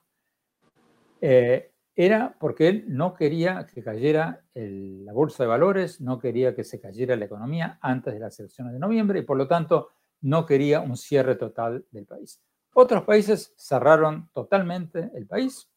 eh, 1.20 1.72
era 2.06 2.34
porque 2.38 2.68
él 2.68 2.84
no 2.88 3.12
quería 3.12 3.66
que 3.66 3.82
cayera 3.82 4.42
la 4.54 5.12
bolsa 5.12 5.42
de 5.42 5.48
valores, 5.48 6.00
no 6.00 6.18
quería 6.18 6.54
que 6.54 6.64
se 6.64 6.80
cayera 6.80 7.14
la 7.14 7.26
economía 7.26 7.78
antes 7.82 8.14
de 8.14 8.20
las 8.20 8.40
elecciones 8.40 8.72
de 8.72 8.78
noviembre 8.78 9.18
y 9.18 9.22
por 9.22 9.36
lo 9.36 9.46
tanto 9.46 9.90
no 10.22 10.46
quería 10.46 10.80
un 10.80 10.96
cierre 10.96 11.34
total 11.34 11.84
del 11.90 12.06
país. 12.06 12.40
Otros 12.72 13.04
países 13.04 13.52
cerraron 13.58 14.30
totalmente 14.32 15.10
el 15.14 15.26
país, 15.26 15.68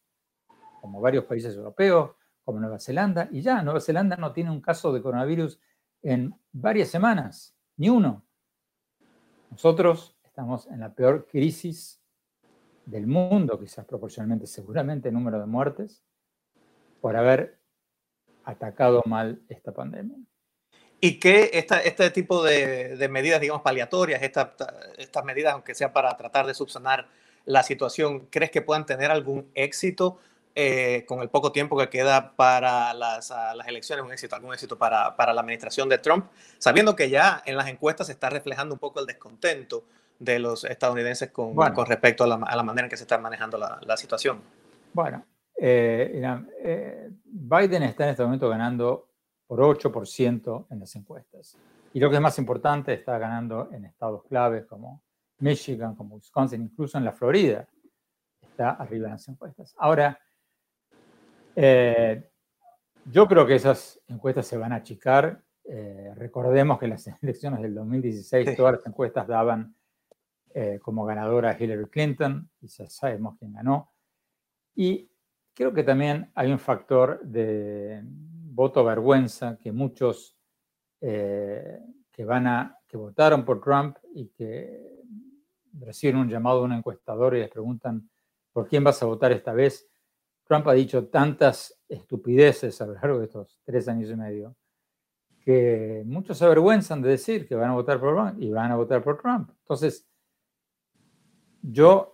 como 0.80 0.98
varios 0.98 1.24
países 1.24 1.54
europeos, 1.56 2.12
como 2.42 2.58
Nueva 2.58 2.78
Zelanda, 2.78 3.28
y 3.30 3.42
ya 3.42 3.62
Nueva 3.62 3.80
Zelanda 3.80 4.16
no 4.16 4.32
tiene 4.32 4.50
un 4.50 4.62
caso 4.62 4.94
de 4.94 5.02
coronavirus 5.02 5.60
en 6.00 6.34
varias 6.52 6.88
semanas. 6.88 7.54
Ni 7.76 7.90
uno. 7.90 8.24
Nosotros 9.50 10.16
estamos 10.24 10.66
en 10.68 10.80
la 10.80 10.94
peor 10.94 11.26
crisis 11.26 12.00
del 12.86 13.06
mundo, 13.06 13.60
quizás 13.60 13.84
proporcionalmente, 13.84 14.46
seguramente, 14.46 15.12
número 15.12 15.38
de 15.38 15.46
muertes, 15.46 16.02
por 17.04 17.18
haber 17.18 17.58
atacado 18.44 19.02
mal 19.04 19.42
esta 19.50 19.72
pandemia. 19.72 20.16
¿Y 21.02 21.20
qué 21.20 21.50
este 21.52 22.08
tipo 22.08 22.42
de, 22.42 22.96
medidas, 23.10 23.42
digamos, 23.42 23.60
paliatorias, 23.60 24.22
estas 24.22 25.24
medidas, 25.26 25.52
aunque 25.52 25.74
sea 25.74 25.92
para 25.92 26.16
tratar 26.16 26.46
de 26.46 26.54
subsanar 26.54 27.06
la 27.44 27.62
situación, 27.62 28.20
crees 28.30 28.50
que 28.50 28.62
puedan 28.62 28.86
tener 28.86 29.10
algún 29.10 29.50
éxito 29.52 30.18
eh, 30.54 31.04
con 31.06 31.20
el 31.20 31.28
poco 31.28 31.52
tiempo 31.52 31.76
que 31.76 31.90
queda 31.90 32.34
para 32.36 32.94
las, 32.94 33.30
elecciones, 33.66 34.02
un 34.02 34.10
éxito, 34.10 34.36
algún 34.36 34.54
éxito 34.54 34.78
para, 34.78 35.14
la 35.18 35.40
administración 35.42 35.90
de 35.90 35.98
Trump, 35.98 36.30
sabiendo 36.56 36.96
que 36.96 37.10
ya 37.10 37.42
en 37.44 37.58
las 37.58 37.68
encuestas 37.68 38.06
se 38.06 38.14
está 38.14 38.30
reflejando 38.30 38.76
un 38.76 38.78
poco 38.78 39.00
el 39.00 39.04
descontento 39.04 39.84
de 40.18 40.38
los 40.38 40.64
estadounidenses 40.64 41.30
con, 41.30 41.54
con 41.54 41.84
respecto 41.84 42.24
a 42.24 42.28
la, 42.28 42.62
manera 42.62 42.86
en 42.86 42.90
que 42.90 42.96
se 42.96 43.02
está 43.02 43.18
manejando 43.18 43.58
la, 43.58 43.96
situación. 43.98 44.40
Bueno, 44.94 45.22
eh, 45.66 46.42
eh, 46.62 47.10
Biden 47.24 47.84
está 47.84 48.04
en 48.04 48.10
este 48.10 48.22
momento 48.22 48.50
ganando 48.50 49.08
por 49.46 49.60
8% 49.60 50.66
en 50.68 50.80
las 50.80 50.94
encuestas. 50.94 51.56
Y 51.94 52.00
lo 52.00 52.10
que 52.10 52.16
es 52.16 52.20
más 52.20 52.38
importante, 52.38 52.92
está 52.92 53.16
ganando 53.16 53.70
en 53.72 53.86
estados 53.86 54.24
claves 54.24 54.66
como 54.66 55.02
Michigan, 55.38 55.94
como 55.94 56.16
Wisconsin, 56.16 56.60
incluso 56.60 56.98
en 56.98 57.04
la 57.06 57.12
Florida, 57.12 57.66
está 58.42 58.72
arriba 58.72 59.06
en 59.06 59.12
las 59.12 59.26
encuestas. 59.26 59.74
Ahora, 59.78 60.18
eh, 61.56 62.30
yo 63.06 63.26
creo 63.26 63.46
que 63.46 63.54
esas 63.54 63.98
encuestas 64.06 64.46
se 64.46 64.58
van 64.58 64.72
a 64.72 64.76
achicar. 64.76 65.42
Eh, 65.64 66.12
recordemos 66.14 66.78
que 66.78 66.84
en 66.84 66.90
las 66.90 67.06
elecciones 67.22 67.62
del 67.62 67.74
2016 67.74 68.54
todas 68.54 68.74
las 68.74 68.86
encuestas 68.86 69.26
daban 69.26 69.74
eh, 70.52 70.78
como 70.82 71.06
ganadora 71.06 71.52
a 71.52 71.58
Hillary 71.58 71.86
Clinton, 71.86 72.50
y 72.60 72.66
ya 72.66 72.86
sabemos 72.90 73.36
quién 73.38 73.54
ganó. 73.54 73.92
Y 74.74 75.10
creo 75.54 75.72
que 75.72 75.84
también 75.84 76.30
hay 76.34 76.52
un 76.52 76.58
factor 76.58 77.20
de 77.22 78.02
voto 78.04 78.84
vergüenza 78.84 79.58
que 79.58 79.72
muchos 79.72 80.36
que 81.00 82.24
van 82.24 82.46
a 82.46 82.78
que 82.86 82.96
votaron 82.96 83.44
por 83.44 83.60
Trump 83.60 83.96
y 84.14 84.28
que 84.28 85.02
reciben 85.80 86.16
un 86.16 86.28
llamado 86.28 86.60
de 86.60 86.64
un 86.66 86.72
encuestador 86.72 87.36
y 87.36 87.40
les 87.40 87.50
preguntan 87.50 88.08
por 88.52 88.68
quién 88.68 88.84
vas 88.84 89.02
a 89.02 89.06
votar 89.06 89.32
esta 89.32 89.52
vez, 89.52 89.88
Trump 90.44 90.66
ha 90.68 90.74
dicho 90.74 91.08
tantas 91.08 91.78
estupideces 91.88 92.80
a 92.80 92.86
lo 92.86 92.94
largo 92.94 93.18
de 93.18 93.24
estos 93.24 93.58
tres 93.64 93.88
años 93.88 94.10
y 94.10 94.16
medio 94.16 94.56
que 95.40 96.02
muchos 96.06 96.38
se 96.38 96.44
avergüenzan 96.44 97.02
de 97.02 97.10
decir 97.10 97.46
que 97.46 97.54
van 97.54 97.70
a 97.70 97.74
votar 97.74 98.00
por 98.00 98.14
Trump 98.14 98.40
y 98.40 98.50
van 98.50 98.70
a 98.70 98.76
votar 98.76 99.02
por 99.02 99.20
Trump. 99.20 99.50
Entonces, 99.58 100.08
yo 101.60 102.13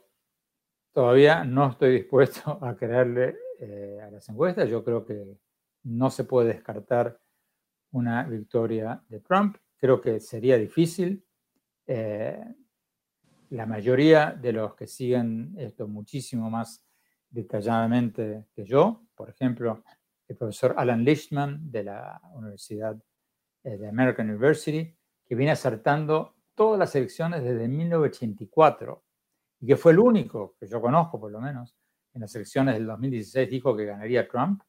todavía 0.93 1.45
no 1.45 1.71
estoy 1.71 1.93
dispuesto 1.93 2.59
a 2.63 2.77
creerle 2.77 3.37
eh, 3.59 4.01
a 4.03 4.11
las 4.11 4.29
encuestas. 4.29 4.69
Yo 4.69 4.85
creo 4.85 5.05
que 5.05 5.39
no 5.85 6.11
se 6.11 6.25
puede 6.25 6.49
descartar 6.49 7.19
una 7.93 8.25
victoria 8.25 9.03
de 9.09 9.21
Trump. 9.21 9.57
Creo 9.77 10.01
que 10.01 10.21
sería 10.21 10.57
difícil. 10.57 11.25
Eh, 11.87 12.45
la 13.51 13.67
mayoría 13.67 14.31
de 14.31 14.53
los 14.53 14.75
que 14.75 14.87
siguen 14.87 15.55
esto 15.59 15.89
muchísimo 15.89 16.51
más 16.51 16.85
detalladamente 17.29 18.47
que 18.55 18.65
yo, 18.65 19.03
por 19.15 19.31
ejemplo, 19.31 19.83
el 20.29 20.37
profesor 20.37 20.75
Alan 20.77 21.05
Lichtman 21.05 21.71
de 21.71 21.85
la 21.85 22.21
Universidad 22.35 22.97
eh, 23.65 23.77
de 23.77 23.89
American 23.89 24.31
University, 24.31 24.97
que 25.27 25.35
viene 25.35 25.53
acertando 25.53 26.37
todas 26.55 26.79
las 26.79 26.95
elecciones 26.95 27.43
desde 27.43 27.67
1984 27.67 29.03
y 29.61 29.67
que 29.67 29.77
fue 29.77 29.93
el 29.93 29.99
único 29.99 30.57
que 30.59 30.67
yo 30.67 30.81
conozco, 30.81 31.21
por 31.21 31.31
lo 31.31 31.41
menos, 31.41 31.77
en 32.15 32.23
las 32.23 32.35
elecciones 32.35 32.75
del 32.75 32.87
2016 32.87 33.51
dijo 33.51 33.77
que 33.77 33.85
ganaría 33.85 34.27
Trump 34.27 34.63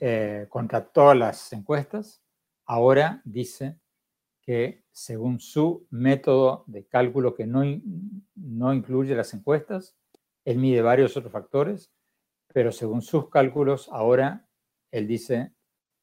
eh, 0.00 0.46
contra 0.48 0.84
todas 0.84 1.16
las 1.16 1.52
encuestas. 1.52 2.22
Ahora 2.66 3.22
dice 3.24 3.78
que 4.42 4.84
según 4.90 5.40
su 5.40 5.86
método 5.90 6.64
de 6.66 6.86
cálculo 6.86 7.34
que 7.34 7.46
no, 7.46 7.62
no 8.34 8.74
incluye 8.74 9.14
las 9.14 9.32
encuestas, 9.32 9.96
él 10.44 10.58
mide 10.58 10.82
varios 10.82 11.16
otros 11.16 11.32
factores, 11.32 11.92
pero 12.52 12.72
según 12.72 13.02
sus 13.02 13.28
cálculos, 13.30 13.88
ahora 13.92 14.48
él 14.90 15.06
dice 15.06 15.52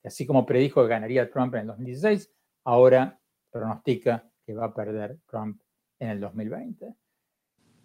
que 0.01 0.08
así 0.08 0.25
como 0.25 0.46
predijo 0.46 0.82
que 0.82 0.89
ganaría 0.89 1.29
Trump 1.29 1.53
en 1.55 1.62
el 1.62 1.67
2016, 1.67 2.32
ahora 2.63 3.20
pronostica 3.51 4.29
que 4.46 4.53
va 4.53 4.65
a 4.65 4.74
perder 4.74 5.20
Trump 5.27 5.62
en 6.00 6.10
el 6.10 6.20
2020. 6.20 6.96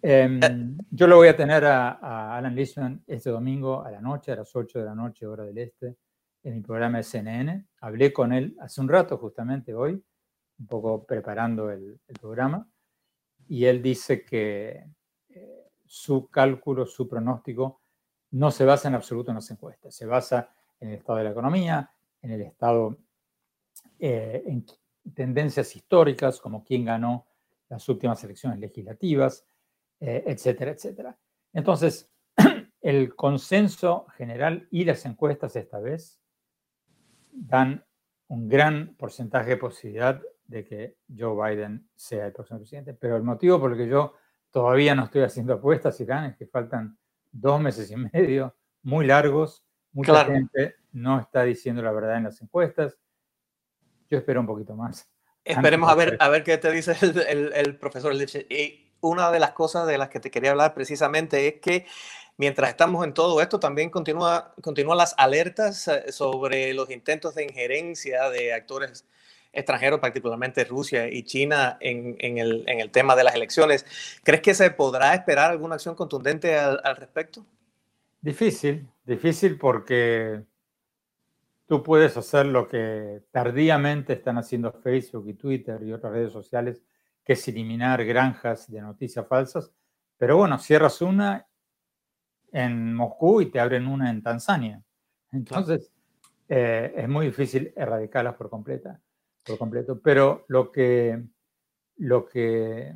Em, 0.01 0.39
eh. 0.43 0.83
yo 0.89 1.07
lo 1.07 1.17
voy 1.17 1.27
a 1.27 1.35
tener 1.35 1.63
a, 1.65 2.35
Alan 2.35 2.55
Lichtman 2.55 3.03
este 3.07 3.29
domingo 3.29 3.83
a 3.83 3.91
la 3.91 4.01
noche, 4.01 4.31
a 4.31 4.37
las 4.37 4.55
8 4.55 4.79
de 4.79 4.85
la 4.85 4.95
noche, 4.95 5.25
hora 5.25 5.43
del 5.43 5.57
este, 5.57 5.95
en 6.43 6.55
mi 6.55 6.61
programa 6.61 6.97
de 6.97 7.03
CNN. 7.03 7.65
Hablé 7.81 8.11
con 8.11 8.33
él 8.33 8.55
hace 8.59 8.81
un 8.81 8.89
rato, 8.89 9.17
justamente 9.17 9.73
hoy, 9.73 10.03
un 10.59 10.67
poco 10.67 11.05
preparando 11.05 11.69
el, 11.69 11.99
el 12.07 12.19
programa, 12.19 12.67
y 13.47 13.65
él 13.65 13.81
dice 13.81 14.23
que 14.23 14.85
su 15.91 16.29
cálculo, 16.29 16.85
su 16.85 17.05
pronóstico, 17.05 17.81
no 18.31 18.49
se 18.49 18.63
basa 18.63 18.87
en 18.87 18.95
absoluto 18.95 19.31
en 19.31 19.35
las 19.35 19.51
encuestas, 19.51 19.93
se 19.93 20.05
basa 20.05 20.49
en 20.79 20.87
el 20.89 20.95
estado 20.95 21.17
de 21.17 21.25
la 21.25 21.31
economía, 21.31 21.91
en 22.21 22.31
el 22.31 22.41
estado, 22.43 22.97
eh, 23.99 24.41
en 24.45 24.65
tendencias 25.13 25.75
históricas, 25.75 26.39
como 26.39 26.63
quién 26.63 26.85
ganó 26.85 27.27
las 27.67 27.87
últimas 27.89 28.23
elecciones 28.23 28.57
legislativas, 28.59 29.45
eh, 30.01 30.23
etcétera, 30.27 30.71
etcétera. 30.71 31.17
Entonces, 31.53 32.11
el 32.81 33.15
consenso 33.15 34.07
general 34.17 34.67
y 34.69 34.83
las 34.83 35.05
encuestas 35.05 35.55
esta 35.55 35.79
vez 35.79 36.19
dan 37.31 37.85
un 38.27 38.49
gran 38.49 38.95
porcentaje 38.95 39.51
de 39.51 39.57
posibilidad 39.57 40.21
de 40.45 40.65
que 40.65 40.97
Joe 41.17 41.55
Biden 41.55 41.89
sea 41.95 42.25
el 42.25 42.33
próximo 42.33 42.59
presidente. 42.59 42.93
Pero 42.93 43.15
el 43.15 43.23
motivo 43.23 43.57
por 43.59 43.71
el 43.71 43.77
que 43.77 43.87
yo 43.87 44.15
Todavía 44.51 44.93
no 44.93 45.05
estoy 45.05 45.21
haciendo 45.21 45.53
apuestas, 45.53 45.99
y 46.01 46.05
ganes 46.05 46.35
que 46.35 46.45
faltan 46.45 46.97
dos 47.31 47.61
meses 47.61 47.89
y 47.89 47.95
medio, 47.95 48.55
muy 48.83 49.05
largos. 49.05 49.63
Mucha 49.93 50.25
gente 50.25 50.75
no 50.91 51.19
está 51.19 51.43
diciendo 51.43 51.81
la 51.81 51.93
verdad 51.93 52.17
en 52.17 52.25
las 52.25 52.41
encuestas. 52.41 52.97
Yo 54.09 54.17
espero 54.17 54.41
un 54.41 54.47
poquito 54.47 54.75
más. 54.75 55.09
Esperemos 55.43 55.89
a 55.89 55.95
ver, 55.95 56.17
a 56.19 56.27
ver 56.27 56.43
qué 56.43 56.57
te 56.57 56.69
dice 56.69 56.95
el, 57.01 57.53
el, 57.53 57.77
profesor 57.77 58.13
Y 58.13 58.90
una 59.01 59.31
de 59.31 59.39
las 59.39 59.51
cosas 59.51 59.87
de 59.87 59.97
las 59.97 60.09
que 60.09 60.19
te 60.19 60.31
quería 60.31 60.51
hablar 60.51 60.73
precisamente 60.73 61.47
es 61.47 61.55
que 61.61 61.85
mientras 62.37 62.69
estamos 62.69 63.05
en 63.05 63.13
todo 63.13 63.41
esto, 63.41 63.59
también 63.59 63.89
continúa, 63.89 64.53
continúan 64.61 64.97
las 64.97 65.13
alertas 65.17 65.87
eh, 65.87 66.11
sobre 66.11 66.73
los 66.73 66.89
intentos 66.89 67.35
de 67.35 67.43
injerencia 67.43 68.29
de 68.29 68.53
actores 68.53 69.05
extranjeros, 69.53 69.99
particularmente 69.99 70.63
Rusia 70.63 71.07
y 71.09 71.23
China, 71.23 71.77
en, 71.81 72.15
el, 72.37 72.89
tema 72.91 73.15
de 73.15 73.23
las 73.23 73.35
elecciones. 73.35 73.85
¿Crees 74.23 74.41
que 74.41 74.53
se 74.53 74.71
podrá 74.71 75.13
esperar 75.13 75.51
alguna 75.51 75.75
acción 75.75 75.95
contundente 75.95 76.57
al, 76.57 76.95
respecto? 76.95 77.45
Difícil, 78.21 78.87
difícil 79.03 79.57
porque 79.57 80.43
tú 81.65 81.83
puedes 81.83 82.15
hacer 82.17 82.45
lo 82.45 82.67
que 82.67 83.23
tardíamente 83.31 84.13
están 84.13 84.37
haciendo 84.37 84.71
Facebook 84.71 85.27
y 85.27 85.33
Twitter 85.33 85.81
y 85.83 85.91
otras 85.91 86.13
redes 86.13 86.31
sociales, 86.31 86.81
que 87.23 87.33
es 87.33 87.47
eliminar 87.47 88.03
granjas 88.05 88.69
de 88.71 88.81
noticias 88.81 89.27
falsas, 89.27 89.71
pero 90.17 90.37
bueno, 90.37 90.57
cierras 90.59 91.01
una 91.01 91.47
en 92.51 92.93
Moscú 92.93 93.41
y 93.41 93.47
te 93.47 93.59
abren 93.59 93.87
una 93.87 94.09
en 94.09 94.21
Tanzania. 94.21 94.83
Entonces, 95.31 95.91
eh, 96.49 96.93
es 96.95 97.07
muy 97.07 97.27
difícil 97.27 97.73
erradicarlas 97.75 98.35
por 98.35 98.49
completa 98.49 98.99
por 99.45 99.57
completo. 99.57 99.99
Pero 100.01 100.45
lo 100.47 100.71
que, 100.71 101.23
lo 101.97 102.25
que 102.25 102.93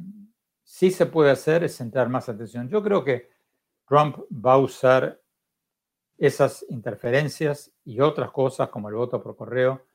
sí 0.64 0.92
se 0.92 1.06
puede 1.06 1.32
hacer 1.32 1.64
es 1.64 1.76
centrar 1.76 2.10
más 2.10 2.30
atención. 2.30 2.70
Yo 2.70 2.84
creo 2.84 3.04
que 3.04 3.30
Trump 3.88 4.18
va 4.32 4.54
a 4.54 4.58
usar 4.58 5.22
esas 6.18 6.66
interferencias 6.70 7.74
y 7.84 8.00
otras 8.00 8.32
cosas 8.32 8.70
como 8.70 8.90
el 8.90 8.96
voto 8.96 9.22
por 9.22 9.36
correo 9.36 9.86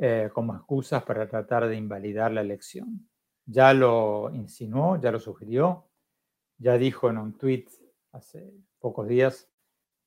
eh, 0.00 0.30
como 0.32 0.56
excusas 0.56 1.04
para 1.04 1.28
tratar 1.28 1.68
de 1.68 1.76
invalidar 1.76 2.32
la 2.32 2.40
elección. 2.40 3.08
Ya 3.46 3.74
lo 3.74 4.30
insinuó, 4.32 5.00
ya 5.00 5.12
lo 5.12 5.20
sugirió, 5.20 5.88
ya 6.58 6.78
dijo 6.78 7.10
en 7.10 7.18
un 7.18 7.36
tweet 7.36 7.66
hace 8.12 8.54
pocos 8.78 9.06
días 9.06 9.48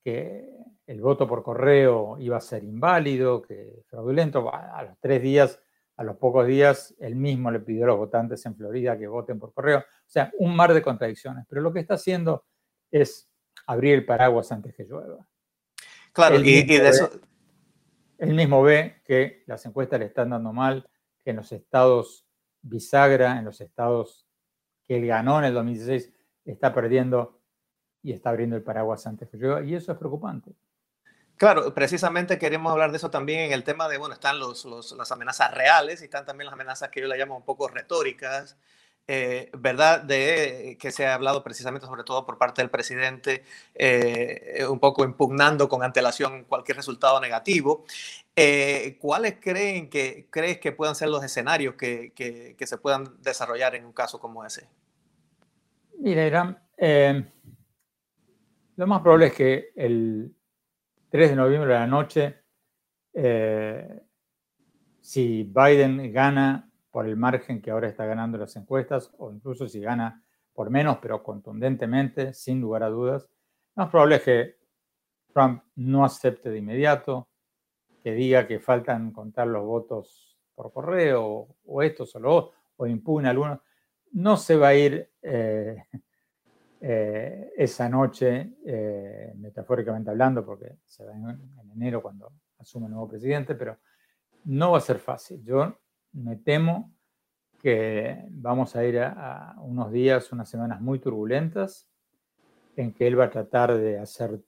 que 0.03 0.57
el 0.85 1.01
voto 1.01 1.27
por 1.27 1.43
correo 1.43 2.17
iba 2.19 2.37
a 2.37 2.41
ser 2.41 2.63
inválido, 2.63 3.41
que 3.41 3.83
fraudulento. 3.87 4.49
A 4.53 4.83
los 4.83 4.97
tres 4.99 5.21
días, 5.21 5.61
a 5.97 6.03
los 6.03 6.15
pocos 6.15 6.47
días, 6.47 6.95
él 6.99 7.15
mismo 7.15 7.51
le 7.51 7.59
pidió 7.59 7.83
a 7.83 7.87
los 7.87 7.97
votantes 7.97 8.45
en 8.45 8.55
Florida 8.55 8.97
que 8.97 9.07
voten 9.07 9.37
por 9.37 9.53
correo. 9.53 9.79
O 9.79 10.09
sea, 10.09 10.31
un 10.39 10.55
mar 10.55 10.73
de 10.73 10.81
contradicciones. 10.81 11.45
Pero 11.49 11.61
lo 11.61 11.73
que 11.73 11.81
está 11.81 11.95
haciendo 11.95 12.45
es 12.89 13.29
abrir 13.65 13.95
el 13.95 14.05
paraguas 14.05 14.51
antes 14.51 14.73
que 14.73 14.85
llueva. 14.85 15.27
Claro, 16.13 16.39
y, 16.39 16.63
de 16.63 16.87
eso... 16.87 17.09
él 18.17 18.33
mismo 18.33 18.63
ve 18.63 19.01
que 19.03 19.43
las 19.45 19.65
encuestas 19.65 19.99
le 19.99 20.05
están 20.05 20.29
dando 20.29 20.53
mal, 20.53 20.89
que 21.23 21.31
en 21.31 21.35
los 21.35 21.51
estados 21.51 22.26
bisagra, 22.61 23.37
en 23.37 23.45
los 23.45 23.61
estados 23.61 24.27
que 24.83 24.97
él 24.97 25.07
ganó 25.07 25.39
en 25.39 25.45
el 25.45 25.53
2016, 25.53 26.13
está 26.45 26.73
perdiendo 26.73 27.41
y 28.01 28.13
está 28.13 28.29
abriendo 28.29 28.55
el 28.55 28.63
paraguas 28.63 29.05
antes 29.05 29.29
que 29.29 29.37
yo, 29.37 29.61
y 29.61 29.75
eso 29.75 29.91
es 29.91 29.97
preocupante. 29.97 30.55
Claro, 31.37 31.71
precisamente 31.73 32.39
queremos 32.39 32.71
hablar 32.71 32.89
de 32.91 32.97
eso 32.97 33.11
también 33.11 33.41
en 33.41 33.51
el 33.51 33.63
tema 33.63 33.87
de, 33.87 33.97
bueno, 33.97 34.15
están 34.15 34.39
los, 34.39 34.65
las 34.65 35.11
amenazas 35.11 35.53
reales 35.53 36.01
y 36.01 36.05
están 36.05 36.25
también 36.25 36.45
las 36.45 36.53
amenazas 36.53 36.89
que 36.89 36.99
yo 36.99 37.07
le 37.07 37.15
llamo 37.15 37.37
un 37.37 37.45
poco 37.45 37.67
retóricas, 37.67 38.57
eh, 39.07 39.49
¿verdad? 39.57 40.03
De 40.03 40.77
que 40.79 40.91
se 40.91 41.05
ha 41.05 41.13
hablado 41.13 41.43
precisamente, 41.43 41.87
sobre 41.87 42.03
todo 42.03 42.25
por 42.25 42.37
parte 42.37 42.61
del 42.61 42.69
presidente, 42.69 43.43
eh, 43.73 44.65
un 44.69 44.79
poco 44.79 45.03
impugnando 45.03 45.69
con 45.69 45.83
antelación 45.83 46.43
cualquier 46.43 46.77
resultado 46.77 47.19
negativo. 47.19 47.85
Eh, 48.35 48.97
¿Cuáles 48.99 49.37
creen 49.39 49.89
que, 49.89 50.27
crees 50.29 50.59
que 50.59 50.71
puedan 50.71 50.95
ser 50.95 51.09
los 51.09 51.23
escenarios 51.23 51.75
que, 51.75 52.11
que, 52.13 52.55
que, 52.57 52.67
se 52.67 52.77
puedan 52.77 53.21
desarrollar 53.21 53.75
en 53.75 53.85
un 53.85 53.93
caso 53.93 54.19
como 54.19 54.45
ese? 54.45 54.67
Mira, 55.99 56.27
Irán, 56.27 56.59
lo 58.75 58.85
más 58.85 59.01
probable 59.01 59.27
es 59.27 59.33
que 59.33 59.71
el 59.75 60.35
3 61.09 61.31
de 61.31 61.35
noviembre 61.35 61.73
de 61.73 61.79
la 61.79 61.87
noche, 61.87 62.35
eh, 63.13 64.01
si 65.01 65.43
Biden 65.43 66.11
gana 66.11 66.66
por 66.97 67.07
el 67.07 67.15
margen 67.15 67.61
que 67.61 67.69
ahora 67.69 67.87
está 67.87 68.07
ganando 68.07 68.39
las 68.39 68.55
encuestas, 68.55 69.13
o 69.19 69.31
incluso 69.31 69.67
si 69.67 69.79
gana 69.79 70.25
por 70.51 70.71
menos, 70.71 70.97
pero 70.99 71.21
contundentemente, 71.21 72.33
sin 72.33 72.59
lugar 72.59 72.81
a 72.81 72.89
dudas, 72.89 73.29
más 73.75 73.91
probable 73.91 74.15
es 74.15 74.23
que 74.23 74.55
Trump 75.31 75.61
no 75.75 76.03
acepte 76.03 76.49
de 76.49 76.57
inmediato, 76.57 77.29
que 78.01 78.13
diga 78.13 78.47
que 78.47 78.59
faltan 78.59 79.11
contar 79.11 79.45
los 79.45 79.63
votos 79.63 80.39
por 80.55 80.73
correo, 80.73 81.55
o, 81.63 81.83
esto 81.83 82.03
solo, 82.07 82.53
o 82.77 82.87
impugna 82.87 83.29
algunos. 83.29 83.59
No 84.13 84.35
se 84.35 84.57
va 84.57 84.69
a 84.69 84.73
ir 84.73 85.11
eh, 85.21 85.83
eh, 86.81 87.53
esa 87.57 87.87
noche, 87.89 88.55
eh, 88.65 89.33
metafóricamente 89.35 90.09
hablando, 90.09 90.43
porque 90.43 90.77
se 90.83 91.05
va 91.05 91.11
en, 91.13 91.69
enero 91.75 92.01
cuando 92.01 92.31
asume 92.57 92.87
el 92.87 92.93
nuevo 92.93 93.07
presidente, 93.07 93.53
pero 93.53 93.77
no 94.45 94.71
va 94.71 94.79
a 94.79 94.81
ser 94.81 94.97
fácil. 94.97 95.43
Yo 95.43 95.77
me 96.13 96.35
temo 96.35 96.93
que 97.59 98.25
vamos 98.29 98.75
a 98.75 98.85
ir 98.85 98.99
a, 98.99 99.55
unos 99.59 99.91
días, 99.91 100.31
unas 100.31 100.49
semanas 100.49 100.81
muy 100.81 100.99
turbulentas, 100.99 101.89
en 102.75 102.93
que 102.93 103.07
él 103.07 103.19
va 103.19 103.25
a 103.25 103.29
tratar 103.31 103.75
de 103.75 103.99
hacer 103.99 104.39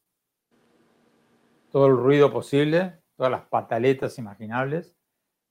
todo 1.72 1.88
el 1.88 1.98
ruido 1.98 2.32
posible, 2.32 3.00
todas 3.16 3.32
las 3.32 3.46
pataletas 3.48 4.18
imaginables, 4.20 4.96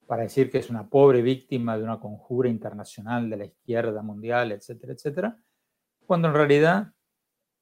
para 0.06 0.22
decir 0.22 0.50
que 0.50 0.58
es 0.58 0.70
una 0.70 0.88
pobre 0.88 1.20
víctima 1.22 1.76
de 1.76 1.84
una 1.84 2.00
conjura 2.00 2.48
internacional 2.48 3.28
de 3.28 3.36
la 3.36 3.44
izquierda 3.44 4.02
mundial, 4.02 4.52
etcétera, 4.52 4.92
etcétera 4.92 5.38
cuando 6.08 6.28
en 6.28 6.34
realidad 6.34 6.90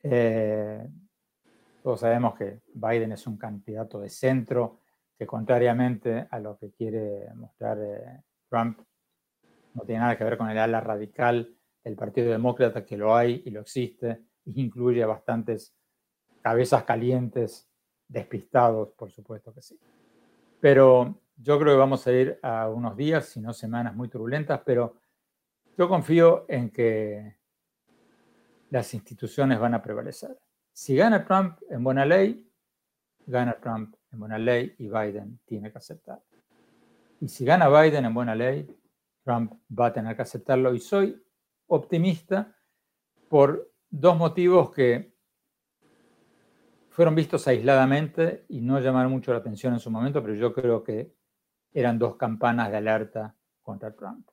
eh, 0.04 0.88
todos 1.82 1.98
sabemos 1.98 2.36
que 2.36 2.60
Biden 2.72 3.10
es 3.10 3.26
un 3.26 3.36
candidato 3.36 3.98
de 3.98 4.08
centro, 4.08 4.82
que 5.18 5.26
contrariamente 5.26 6.28
a 6.30 6.38
lo 6.38 6.56
que 6.56 6.70
quiere 6.70 7.34
mostrar 7.34 7.78
eh, 7.82 8.22
Trump, 8.48 8.80
no 9.74 9.82
tiene 9.82 10.00
nada 10.00 10.16
que 10.16 10.24
ver 10.24 10.38
con 10.38 10.48
el 10.48 10.58
ala 10.58 10.80
radical 10.80 11.54
del 11.84 11.96
Partido 11.96 12.30
Demócrata, 12.30 12.84
que 12.84 12.96
lo 12.96 13.14
hay 13.14 13.42
y 13.44 13.50
lo 13.50 13.60
existe, 13.60 14.10
e 14.10 14.52
incluye 14.54 15.02
a 15.02 15.06
bastantes 15.06 15.74
cabezas 16.42 16.84
calientes, 16.84 17.68
despistados, 18.08 18.90
por 18.92 19.10
supuesto 19.10 19.52
que 19.52 19.62
sí. 19.62 19.78
Pero 20.60 21.20
yo 21.36 21.58
creo 21.58 21.74
que 21.74 21.78
vamos 21.78 22.06
a 22.06 22.12
ir 22.12 22.38
a 22.42 22.68
unos 22.68 22.96
días, 22.96 23.26
si 23.26 23.40
no 23.40 23.52
semanas 23.52 23.94
muy 23.94 24.08
turbulentas, 24.08 24.60
pero 24.64 24.96
yo 25.76 25.88
confío 25.88 26.46
en 26.48 26.70
que 26.70 27.36
las 28.70 28.94
instituciones 28.94 29.58
van 29.58 29.74
a 29.74 29.82
prevalecer. 29.82 30.38
Si 30.72 30.96
gana 30.96 31.24
Trump 31.24 31.58
en 31.68 31.84
buena 31.84 32.04
ley, 32.04 32.50
gana 33.26 33.58
Trump 33.60 33.94
en 34.12 34.18
buena 34.18 34.38
ley 34.38 34.74
y 34.78 34.88
Biden 34.88 35.40
tiene 35.44 35.70
que 35.70 35.78
aceptar. 35.78 36.22
Y 37.20 37.28
si 37.28 37.44
gana 37.44 37.68
Biden 37.68 38.04
en 38.04 38.14
buena 38.14 38.34
ley, 38.34 38.66
Trump 39.24 39.52
va 39.76 39.86
a 39.86 39.92
tener 39.92 40.14
que 40.14 40.22
aceptarlo. 40.22 40.74
Y 40.74 40.80
soy 40.80 41.22
optimista 41.66 42.54
por 43.28 43.72
dos 43.90 44.16
motivos 44.16 44.70
que 44.70 45.14
fueron 46.90 47.14
vistos 47.14 47.46
aisladamente 47.46 48.46
y 48.48 48.60
no 48.60 48.80
llamaron 48.80 49.12
mucho 49.12 49.32
la 49.32 49.38
atención 49.38 49.74
en 49.74 49.80
su 49.80 49.90
momento, 49.90 50.22
pero 50.22 50.34
yo 50.34 50.54
creo 50.54 50.82
que 50.82 51.14
eran 51.72 51.98
dos 51.98 52.16
campanas 52.16 52.70
de 52.70 52.78
alerta 52.78 53.34
contra 53.60 53.94
Trump. 53.94 54.28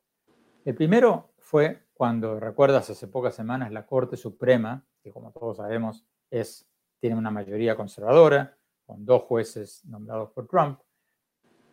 El 0.64 0.76
primero 0.76 1.34
fue 1.40 1.88
cuando, 1.94 2.40
recuerdas, 2.40 2.90
hace 2.90 3.08
pocas 3.08 3.36
semanas 3.36 3.72
la 3.72 3.86
Corte 3.86 4.16
Suprema, 4.16 4.86
que 5.02 5.12
como 5.12 5.32
todos 5.32 5.58
sabemos 5.58 6.06
es, 6.30 6.66
tiene 7.00 7.18
una 7.18 7.32
mayoría 7.32 7.76
conservadora, 7.76 8.58
con 8.86 9.06
dos 9.06 9.24
jueces 9.24 9.84
nombrados 9.86 10.32
por 10.32 10.48
Trump, 10.48 10.80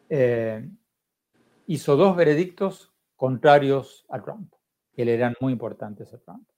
eh, 0.08 0.68
hizo 1.70 1.94
dos 1.94 2.16
veredictos 2.16 2.92
contrarios 3.14 4.04
a 4.08 4.20
Trump, 4.20 4.52
que 4.92 5.04
le 5.04 5.14
eran 5.14 5.36
muy 5.40 5.52
importantes 5.52 6.12
a 6.12 6.18
Trump. 6.18 6.48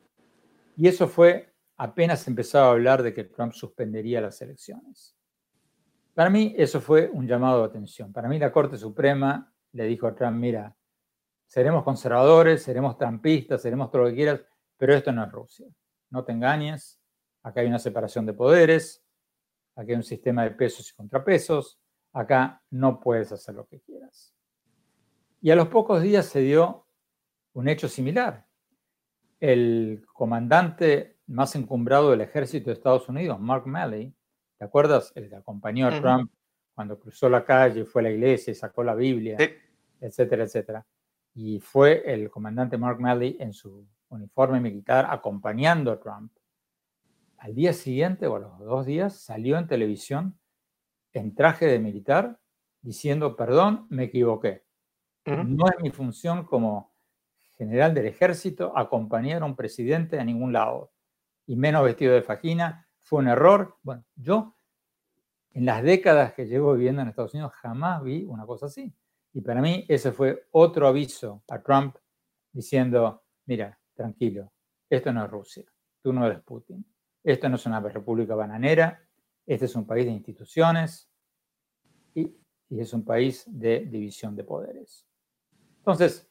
Y 0.75 0.89
eso 0.89 1.07
fue 1.07 1.53
apenas 1.77 2.27
empezaba 2.27 2.69
a 2.69 2.71
hablar 2.71 3.03
de 3.03 3.13
que 3.13 3.25
Trump 3.25 3.53
suspendería 3.53 4.23
las 4.23 4.41
elecciones. 4.41 5.15
Para 6.15 6.31
mí 6.31 6.55
eso 6.57 6.81
fue 6.81 7.11
un 7.13 7.27
llamado 7.27 7.59
de 7.59 7.67
atención. 7.67 8.11
Para 8.11 8.27
mí 8.27 8.39
la 8.39 8.51
Corte 8.51 8.79
Suprema 8.79 9.53
le 9.73 9.85
dijo 9.85 10.07
a 10.07 10.15
Trump, 10.15 10.39
mira, 10.39 10.75
seremos 11.47 11.85
conservadores, 11.85 12.63
seremos 12.63 12.97
trampistas, 12.97 13.61
seremos 13.61 13.91
todo 13.91 14.05
lo 14.05 14.09
que 14.09 14.15
quieras, 14.15 14.41
pero 14.79 14.95
esto 14.95 15.13
no 15.13 15.25
es 15.25 15.31
Rusia. 15.31 15.67
No 16.09 16.25
te 16.25 16.33
engañes, 16.33 16.99
acá 17.43 17.61
hay 17.61 17.67
una 17.67 17.79
separación 17.79 18.25
de 18.25 18.33
poderes, 18.33 19.05
acá 19.75 19.91
hay 19.91 19.97
un 19.97 20.05
sistema 20.05 20.45
de 20.45 20.53
pesos 20.53 20.91
y 20.91 20.95
contrapesos, 20.95 21.79
acá 22.15 22.63
no 22.71 22.99
puedes 22.99 23.31
hacer 23.31 23.55
lo 23.55 23.67
que 23.67 23.81
quieras. 23.81 24.33
Y 25.43 25.51
a 25.51 25.57
los 25.57 25.69
pocos 25.69 26.01
días 26.01 26.25
se 26.25 26.41
dio 26.41 26.87
un 27.53 27.69
hecho 27.69 27.89
similar. 27.89 28.47
El 29.41 30.07
comandante 30.15 31.19
más 31.27 31.55
encumbrado 31.55 32.13
del 32.13 32.23
ejército 32.23 32.71
de 32.71 32.75
Estados 32.75 33.09
Unidos, 33.11 33.39
Mark 33.39 33.67
Milley, 33.67 34.15
¿te 34.57 34.65
acuerdas? 34.65 35.13
El 35.15 35.29
que 35.29 35.37
acompañó 35.37 35.89
a 35.89 36.01
Trump 36.01 36.33
cuando 36.75 36.99
cruzó 36.99 37.29
la 37.29 37.45
calle, 37.45 37.85
fue 37.85 38.01
a 38.01 38.05
la 38.05 38.11
iglesia 38.11 38.53
y 38.53 38.55
sacó 38.55 38.83
la 38.83 38.95
Biblia, 38.95 39.37
etcétera, 40.01 40.45
etcétera 40.45 40.87
y 41.35 41.61
fue 41.61 42.03
el 42.13 42.31
comandante 42.31 42.77
Mark 42.77 43.01
Milley 43.01 43.37
en 43.41 43.53
su 43.53 43.87
uniforme 44.09 44.61
militar 44.61 45.07
acompañando 45.11 45.91
a 45.91 46.01
Trump. 46.01 46.33
Al 47.39 47.55
día 47.55 47.73
siguiente 47.73 48.27
o 48.27 48.37
a 48.37 48.41
los 48.41 48.59
dos 48.59 48.87
días 48.87 49.17
salió 49.17 49.59
en 49.59 49.67
televisión 49.67 50.39
en 51.13 51.35
traje 51.35 51.67
de 51.67 51.79
militar 51.79 52.39
diciendo, 52.83 53.37
perdón, 53.37 53.87
me 53.91 54.05
equivoqué. 54.05 54.65
No 55.25 55.67
es 55.69 55.81
mi 55.81 55.91
función 55.91 56.45
como 56.45 56.93
general 57.57 57.95
del 57.95 58.07
ejército 58.07 58.77
acompañar 58.77 59.43
a 59.43 59.45
un 59.45 59.55
presidente 59.55 60.19
a 60.19 60.25
ningún 60.25 60.53
lado, 60.53 60.93
y 61.47 61.57
menos 61.57 61.85
vestido 61.85 62.15
de 62.15 62.23
fajina. 62.23 62.89
Fue 62.99 63.21
un 63.21 63.29
error. 63.29 63.77
Bueno, 63.83 64.05
yo 64.17 64.55
en 65.53 65.67
las 65.67 65.83
décadas 65.83 66.33
que 66.35 66.47
llevo 66.47 66.75
viviendo 66.75 67.03
en 67.03 67.09
Estados 67.09 67.35
Unidos 67.35 67.53
jamás 67.53 68.03
vi 68.03 68.25
una 68.25 68.47
cosa 68.47 68.67
así. 68.67 68.95
Y 69.33 69.41
para 69.41 69.61
mí 69.61 69.85
ese 69.89 70.13
fue 70.13 70.47
otro 70.51 70.87
aviso 70.87 71.43
a 71.49 71.63
Trump 71.63 71.97
diciendo, 72.53 73.23
mira, 73.47 73.79
tranquilo, 73.95 74.53
esto 74.89 75.13
no 75.13 75.25
es 75.25 75.31
Rusia, 75.31 75.65
tú 76.03 76.13
no 76.13 76.27
eres 76.27 76.41
Putin, 76.43 76.85
esto 77.25 77.49
no 77.49 77.57
es 77.57 77.67
una 77.67 77.81
república 77.81 78.35
bananera, 78.35 79.03
este 79.47 79.65
es 79.65 79.75
un 79.75 79.87
país 79.87 80.05
de 80.05 80.13
instituciones 80.13 81.11
y, 82.15 82.37
es 82.71 82.93
un 82.95 83.05
país 83.05 83.45
de 83.47 83.81
división 83.81 84.35
de 84.35 84.45
poderes. 84.45 85.07
Entonces, 85.83 86.31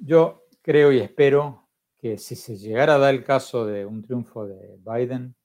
yo 0.00 0.48
creo 0.60 0.90
y 0.90 0.98
espero 0.98 1.68
que 1.98 2.18
si 2.18 2.34
se 2.34 2.56
llegara 2.56 2.96
a 2.96 2.98
dar 2.98 3.14
el 3.14 3.22
caso 3.22 3.64
de 3.64 3.86
un 3.86 4.02
triunfo 4.02 4.44
de 4.44 4.76
Biden, 4.78 5.36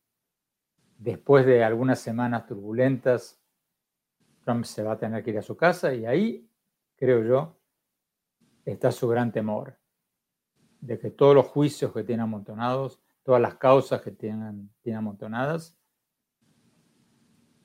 después 0.98 1.46
de 1.46 1.64
algunas 1.64 2.00
semanas 2.00 2.48
turbulentas 2.48 3.40
Trump 4.44 4.66
se 4.66 4.82
va 4.82 4.94
a 4.94 4.98
tener 4.98 5.24
que 5.24 5.30
ir 5.30 5.38
a 5.38 5.44
su 5.44 5.56
casa 5.56 5.94
y 5.94 6.08
ahí, 6.08 6.50
creo 6.96 7.24
yo, 7.24 7.60
está 8.66 8.92
su 8.92 9.08
gran 9.08 9.32
temor 9.32 9.78
de 10.82 10.98
que 10.98 11.12
todos 11.12 11.36
los 11.36 11.46
juicios 11.46 11.94
que 11.94 12.04
tiene 12.04 12.24
amontonados, 12.24 13.00
todas 13.22 13.40
las 13.40 13.56
causas 13.56 14.02
que 14.02 14.10
tiene 14.10 14.98
amontonadas, 14.98 15.78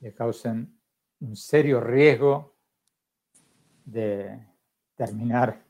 le 0.01 0.13
causen 0.13 0.79
un 1.19 1.35
serio 1.35 1.81
riesgo 1.81 2.55
de 3.85 4.47
terminar 4.99 5.63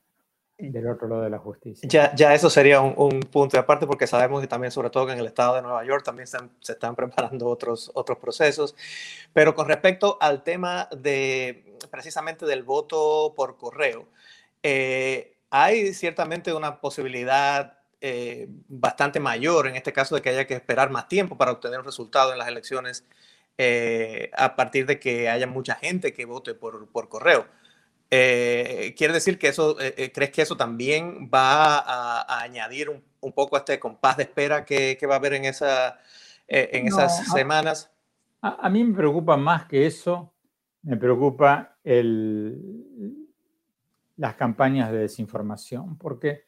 del 0.58 0.90
otro 0.90 1.08
lado 1.08 1.22
de 1.22 1.30
la 1.30 1.38
justicia. 1.38 1.88
Ya, 1.88 2.14
ya 2.16 2.34
eso 2.34 2.50
sería 2.50 2.82
un, 2.82 3.22
punto 3.22 3.56
de 3.56 3.60
aparte 3.60 3.88
porque 3.88 4.08
sabemos 4.08 4.42
que 4.42 4.48
también, 4.48 4.72
sobre 4.72 4.90
todo 4.90 5.06
que 5.06 5.14
en 5.14 5.20
el 5.20 5.28
estado 5.28 5.56
de 5.56 5.62
Nueva 5.62 5.86
York, 5.86 6.04
también 6.04 6.28
se 6.28 6.74
están 6.74 6.96
preparando 6.96 7.48
otros, 7.48 7.92
otros 7.94 8.18
procesos. 8.18 8.76
Pero 9.32 9.56
con 9.56 9.68
respecto 9.68 10.18
al 10.20 10.44
tema 10.44 10.90
de 10.98 11.78
precisamente 11.90 12.46
del 12.46 12.64
voto 12.64 13.34
por 13.38 13.58
correo, 13.58 14.08
hay 15.52 15.94
ciertamente 15.94 16.54
una 16.54 16.82
posibilidad 16.82 17.78
bastante 18.68 19.20
mayor 19.20 19.68
en 19.68 19.76
este 19.76 19.94
caso 19.94 20.16
de 20.16 20.22
que 20.22 20.30
haya 20.30 20.48
que 20.48 20.56
esperar 20.56 20.90
más 20.90 21.08
tiempo 21.08 21.38
para 21.38 21.52
obtener 21.52 21.80
un 21.80 21.86
resultado 21.86 22.34
en 22.34 22.40
las 22.40 22.48
elecciones 22.48 23.06
a 24.34 24.56
partir 24.58 24.86
de 24.88 25.00
que 25.00 25.30
haya 25.30 25.48
mucha 25.48 25.76
gente 25.76 26.12
que 26.12 26.26
vote 26.26 26.54
por, 26.54 26.88
por 26.90 27.08
correo. 27.08 27.46
Eh, 28.12 28.96
¿Quiere 28.98 29.14
decir 29.14 29.38
que 29.38 29.50
eso, 29.50 29.80
eh, 29.80 29.94
eh, 29.98 30.12
crees 30.12 30.32
que 30.32 30.42
eso 30.42 30.58
también 30.58 31.30
va 31.32 31.78
a, 31.78 32.42
añadir 32.42 32.90
un, 32.90 33.34
poco 33.34 33.56
a 33.56 33.60
este 33.60 33.80
compás 33.80 34.18
de 34.18 34.24
espera 34.24 34.66
que, 34.66 34.98
va 35.08 35.16
a 35.16 35.18
haber 35.18 35.34
en, 35.34 35.46
esa, 35.46 36.00
en 36.48 36.88
esas 36.88 37.28
semanas? 37.32 37.92
A, 38.42 38.70
mí 38.70 38.84
me 38.84 38.96
preocupa 38.96 39.38
más 39.38 39.66
que 39.66 39.86
eso, 39.86 40.34
me 40.82 40.98
preocupa 40.98 41.78
el, 41.84 43.28
las 44.18 44.36
campañas 44.36 44.92
de 44.92 45.00
desinformación, 45.00 45.98
porque, 45.98 46.46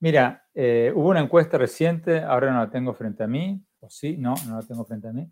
mira, 0.00 0.46
hubo 0.54 1.08
una 1.08 1.20
encuesta 1.20 1.56
reciente, 1.56 2.20
ahora 2.20 2.52
no 2.52 2.58
la 2.58 2.70
tengo 2.70 2.92
frente 2.92 3.22
a 3.22 3.28
mí, 3.28 3.64
o 3.80 3.88
sí, 3.88 4.16
no, 4.18 4.34
no 4.46 4.56
la 4.56 4.66
tengo 4.66 4.84
frente 4.84 5.08
a 5.08 5.12
mí, 5.12 5.30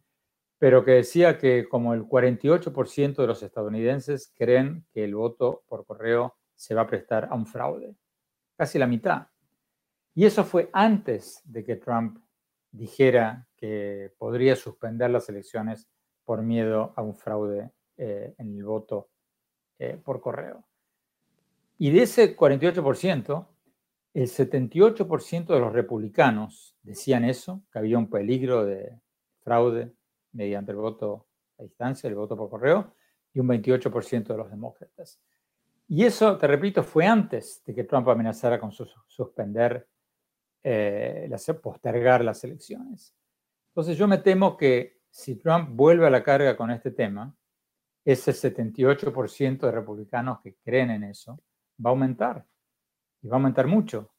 pero 0.58 0.84
que 0.84 0.92
decía 0.92 1.38
que 1.38 1.68
como 1.68 1.94
el 1.94 2.04
48% 2.04 3.16
de 3.16 3.26
los 3.26 3.42
estadounidenses 3.42 4.32
creen 4.36 4.86
que 4.92 5.04
el 5.04 5.14
voto 5.14 5.64
por 5.68 5.84
correo 5.84 6.36
se 6.54 6.74
va 6.74 6.82
a 6.82 6.86
prestar 6.86 7.28
a 7.30 7.34
un 7.34 7.46
fraude, 7.46 7.94
casi 8.56 8.78
la 8.78 8.86
mitad. 8.86 9.28
Y 10.14 10.24
eso 10.24 10.44
fue 10.44 10.70
antes 10.72 11.42
de 11.44 11.62
que 11.62 11.76
Trump 11.76 12.18
dijera 12.70 13.46
que 13.56 14.14
podría 14.18 14.56
suspender 14.56 15.10
las 15.10 15.28
elecciones 15.28 15.88
por 16.24 16.42
miedo 16.42 16.92
a 16.96 17.02
un 17.02 17.14
fraude 17.14 17.70
eh, 17.98 18.34
en 18.38 18.56
el 18.56 18.64
voto 18.64 19.10
eh, 19.78 20.00
por 20.02 20.20
correo. 20.20 20.64
Y 21.78 21.90
de 21.90 22.02
ese 22.02 22.34
48%, 22.34 23.46
el 24.14 24.28
78% 24.28 25.46
de 25.46 25.60
los 25.60 25.72
republicanos 25.74 26.74
decían 26.82 27.24
eso, 27.24 27.62
que 27.70 27.78
había 27.78 27.98
un 27.98 28.08
peligro 28.08 28.64
de 28.64 28.98
fraude 29.42 29.92
mediante 30.36 30.72
el 30.72 30.78
voto 30.78 31.26
a 31.58 31.62
distancia, 31.62 32.08
el 32.08 32.14
voto 32.14 32.36
por 32.36 32.50
correo, 32.50 32.94
y 33.32 33.40
un 33.40 33.48
28% 33.48 34.26
de 34.26 34.36
los 34.36 34.50
demócratas. 34.50 35.20
Y 35.88 36.04
eso, 36.04 36.36
te 36.36 36.46
repito, 36.46 36.82
fue 36.82 37.06
antes 37.06 37.62
de 37.64 37.74
que 37.74 37.84
Trump 37.84 38.08
amenazara 38.08 38.58
con 38.58 38.72
suspender, 38.72 39.88
eh, 40.62 41.30
postergar 41.62 42.24
las 42.24 42.42
elecciones. 42.42 43.14
Entonces 43.70 43.96
yo 43.96 44.08
me 44.08 44.18
temo 44.18 44.56
que 44.56 45.00
si 45.10 45.36
Trump 45.36 45.70
vuelve 45.72 46.06
a 46.06 46.10
la 46.10 46.22
carga 46.22 46.56
con 46.56 46.70
este 46.70 46.90
tema, 46.90 47.34
ese 48.04 48.32
78% 48.32 49.66
de 49.66 49.72
republicanos 49.72 50.40
que 50.40 50.56
creen 50.56 50.90
en 50.90 51.04
eso 51.04 51.40
va 51.84 51.90
a 51.90 51.92
aumentar. 51.92 52.46
Y 53.22 53.28
va 53.28 53.36
a 53.36 53.38
aumentar 53.38 53.66
mucho. 53.66 54.10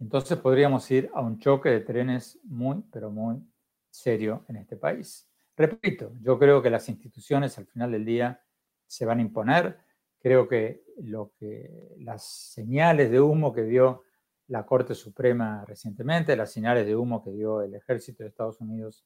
Entonces 0.00 0.38
podríamos 0.38 0.90
ir 0.90 1.10
a 1.14 1.20
un 1.20 1.38
choque 1.38 1.68
de 1.68 1.80
trenes 1.80 2.38
muy, 2.44 2.82
pero 2.90 3.10
muy 3.10 3.42
serio 3.90 4.44
en 4.48 4.56
este 4.56 4.76
país. 4.76 5.29
Repito, 5.56 6.12
yo 6.20 6.38
creo 6.38 6.62
que 6.62 6.70
las 6.70 6.88
instituciones 6.88 7.58
al 7.58 7.66
final 7.66 7.92
del 7.92 8.04
día 8.04 8.42
se 8.86 9.04
van 9.04 9.18
a 9.18 9.22
imponer. 9.22 9.78
Creo 10.20 10.48
que, 10.48 10.84
lo 10.98 11.32
que 11.38 11.94
las 11.98 12.24
señales 12.24 13.10
de 13.10 13.20
humo 13.20 13.52
que 13.52 13.62
dio 13.62 14.04
la 14.48 14.66
Corte 14.66 14.94
Suprema 14.94 15.64
recientemente, 15.64 16.36
las 16.36 16.52
señales 16.52 16.86
de 16.86 16.96
humo 16.96 17.22
que 17.22 17.30
dio 17.30 17.62
el 17.62 17.74
ejército 17.74 18.22
de 18.22 18.30
Estados 18.30 18.60
Unidos 18.60 19.04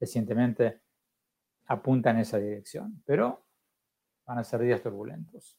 recientemente, 0.00 0.80
apuntan 1.66 2.16
en 2.16 2.22
esa 2.22 2.38
dirección. 2.38 3.02
Pero 3.04 3.46
van 4.26 4.38
a 4.38 4.44
ser 4.44 4.60
días 4.60 4.82
turbulentos. 4.82 5.58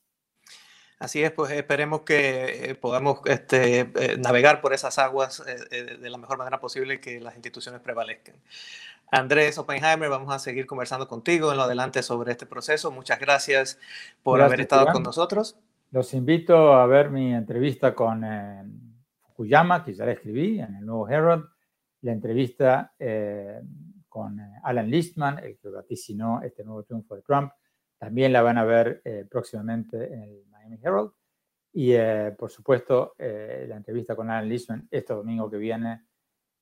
Así 1.00 1.23
es, 1.23 1.32
pues 1.32 1.52
esperemos 1.52 2.02
que 2.02 2.71
eh, 2.71 2.76
podamos 2.76 3.19
este, 3.26 3.82
eh, 3.82 4.17
navegar 4.17 4.62
por 4.62 4.73
esas 4.73 4.97
aguas 4.97 5.43
eh, 5.45 5.97
de 6.00 6.10
la 6.10 6.17
mejor 6.17 6.39
manera 6.39 6.60
posible 6.60 6.95
y 6.95 7.00
que 7.00 7.19
las 7.19 7.36
instituciones 7.36 7.82
prevalezcan. 7.82 8.36
Andrés 9.12 9.58
Oppenheimer, 9.58 10.10
vamos 10.10 10.34
a 10.34 10.39
seguir 10.39 10.65
conversando 10.65 11.08
contigo 11.08 11.52
en 11.52 11.58
lo 11.58 11.63
adelante 11.63 12.04
sobre 12.04 12.32
este 12.32 12.46
proceso. 12.46 12.91
Muchas 12.91 13.20
gracias 13.20 13.80
por 14.24 14.41
haber 14.41 14.62
estado 14.62 14.88
con 14.88 15.04
nosotros. 15.04 15.58
Los 15.91 16.13
invito 16.13 16.74
a 16.74 16.86
ver 16.86 17.10
mi 17.10 17.34
entrevista 17.34 17.96
con 17.96 18.26
Fukuyama, 19.22 19.84
que 19.84 19.93
ya 19.93 20.06
la 20.06 20.12
escribí 20.12 20.60
en 20.60 20.76
el 20.76 20.86
nuevo 20.86 21.08
Herald, 21.08 21.46
la 22.02 22.12
entrevista 22.12 22.93
con 24.10 24.39
Alan 24.63 24.89
Listman, 24.89 25.39
el 25.39 25.58
que 25.58 25.70
vaticinó 25.70 26.41
este 26.41 26.63
nuevo 26.63 26.84
triunfo 26.84 27.15
de 27.15 27.22
Trump. 27.22 27.52
También 27.98 28.34
la 28.34 28.41
van 28.41 28.58
a 28.58 28.65
ver 28.65 29.02
próximamente 29.30 30.13
en 30.13 30.24
el 30.24 30.80
Herald. 30.84 31.12
Y 31.74 31.93
eh, 31.93 32.36
por 32.38 32.50
supuesto, 32.50 33.13
eh, 33.17 33.65
la 33.67 33.76
entrevista 33.76 34.15
con 34.15 34.30
Alan 34.30 34.50
Lisman 34.50 34.88
este 34.89 35.13
domingo 35.13 35.50
que 35.50 35.58
viene 35.58 36.08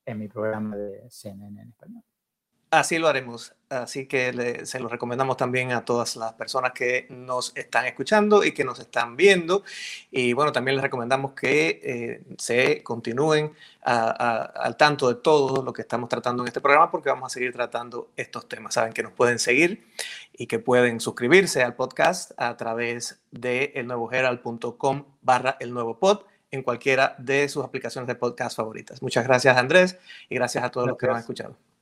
en 0.05 0.19
mi 0.19 0.27
programa 0.27 0.75
de 0.75 1.10
CNN 1.10 1.62
en 1.62 1.69
español. 1.69 2.03
Así 2.75 2.97
lo 2.97 3.07
haremos. 3.07 3.53
Así 3.69 4.05
que 4.05 4.65
se 4.65 4.79
lo 4.79 4.89
recomendamos 4.89 5.38
también 5.38 5.71
a 5.71 5.85
todas 5.85 6.17
las 6.17 6.33
personas 6.33 6.73
que 6.73 7.07
nos 7.09 7.55
están 7.55 7.85
escuchando 7.85 8.43
y 8.43 8.51
que 8.51 8.65
nos 8.65 8.79
están 8.79 9.15
viendo. 9.15 9.63
Y 10.11 10.33
bueno, 10.33 10.51
también 10.51 10.75
les 10.75 10.83
recomendamos 10.83 11.31
que 11.31 11.79
eh, 11.81 12.35
se 12.38 12.83
continúen 12.83 13.53
al 13.81 14.75
tanto 14.77 15.07
de 15.07 15.15
todo 15.15 15.63
lo 15.63 15.71
que 15.71 15.83
estamos 15.83 16.09
tratando 16.09 16.43
en 16.43 16.47
este 16.47 16.59
programa 16.59 16.91
porque 16.91 17.09
vamos 17.09 17.31
a 17.31 17.33
seguir 17.33 17.53
tratando 17.53 18.11
estos 18.17 18.47
temas. 18.49 18.73
Saben 18.73 18.91
que 18.91 19.03
nos 19.03 19.13
pueden 19.13 19.39
seguir 19.39 19.88
y 20.33 20.47
que 20.47 20.59
pueden 20.59 20.99
suscribirse 20.99 21.63
al 21.63 21.75
podcast 21.75 22.31
a 22.38 22.57
través 22.57 23.21
de 23.31 23.71
elnuevoherald.com 23.75 25.05
barra 25.21 25.55
el 25.61 25.73
nuevo 25.73 25.97
pod 25.97 26.23
en 26.51 26.61
cualquiera 26.61 27.15
de 27.19 27.47
sus 27.47 27.63
aplicaciones 27.63 28.07
de 28.07 28.15
podcast 28.15 28.57
favoritas. 28.57 29.01
Muchas 29.01 29.25
gracias 29.25 29.55
Andrés 29.55 29.97
y 30.29 30.35
gracias 30.35 30.63
a 30.63 30.71
todos 30.71 30.88
los 30.88 30.97
que 30.97 31.07
nos 31.07 31.15
han 31.15 31.21
escuchado. 31.21 31.74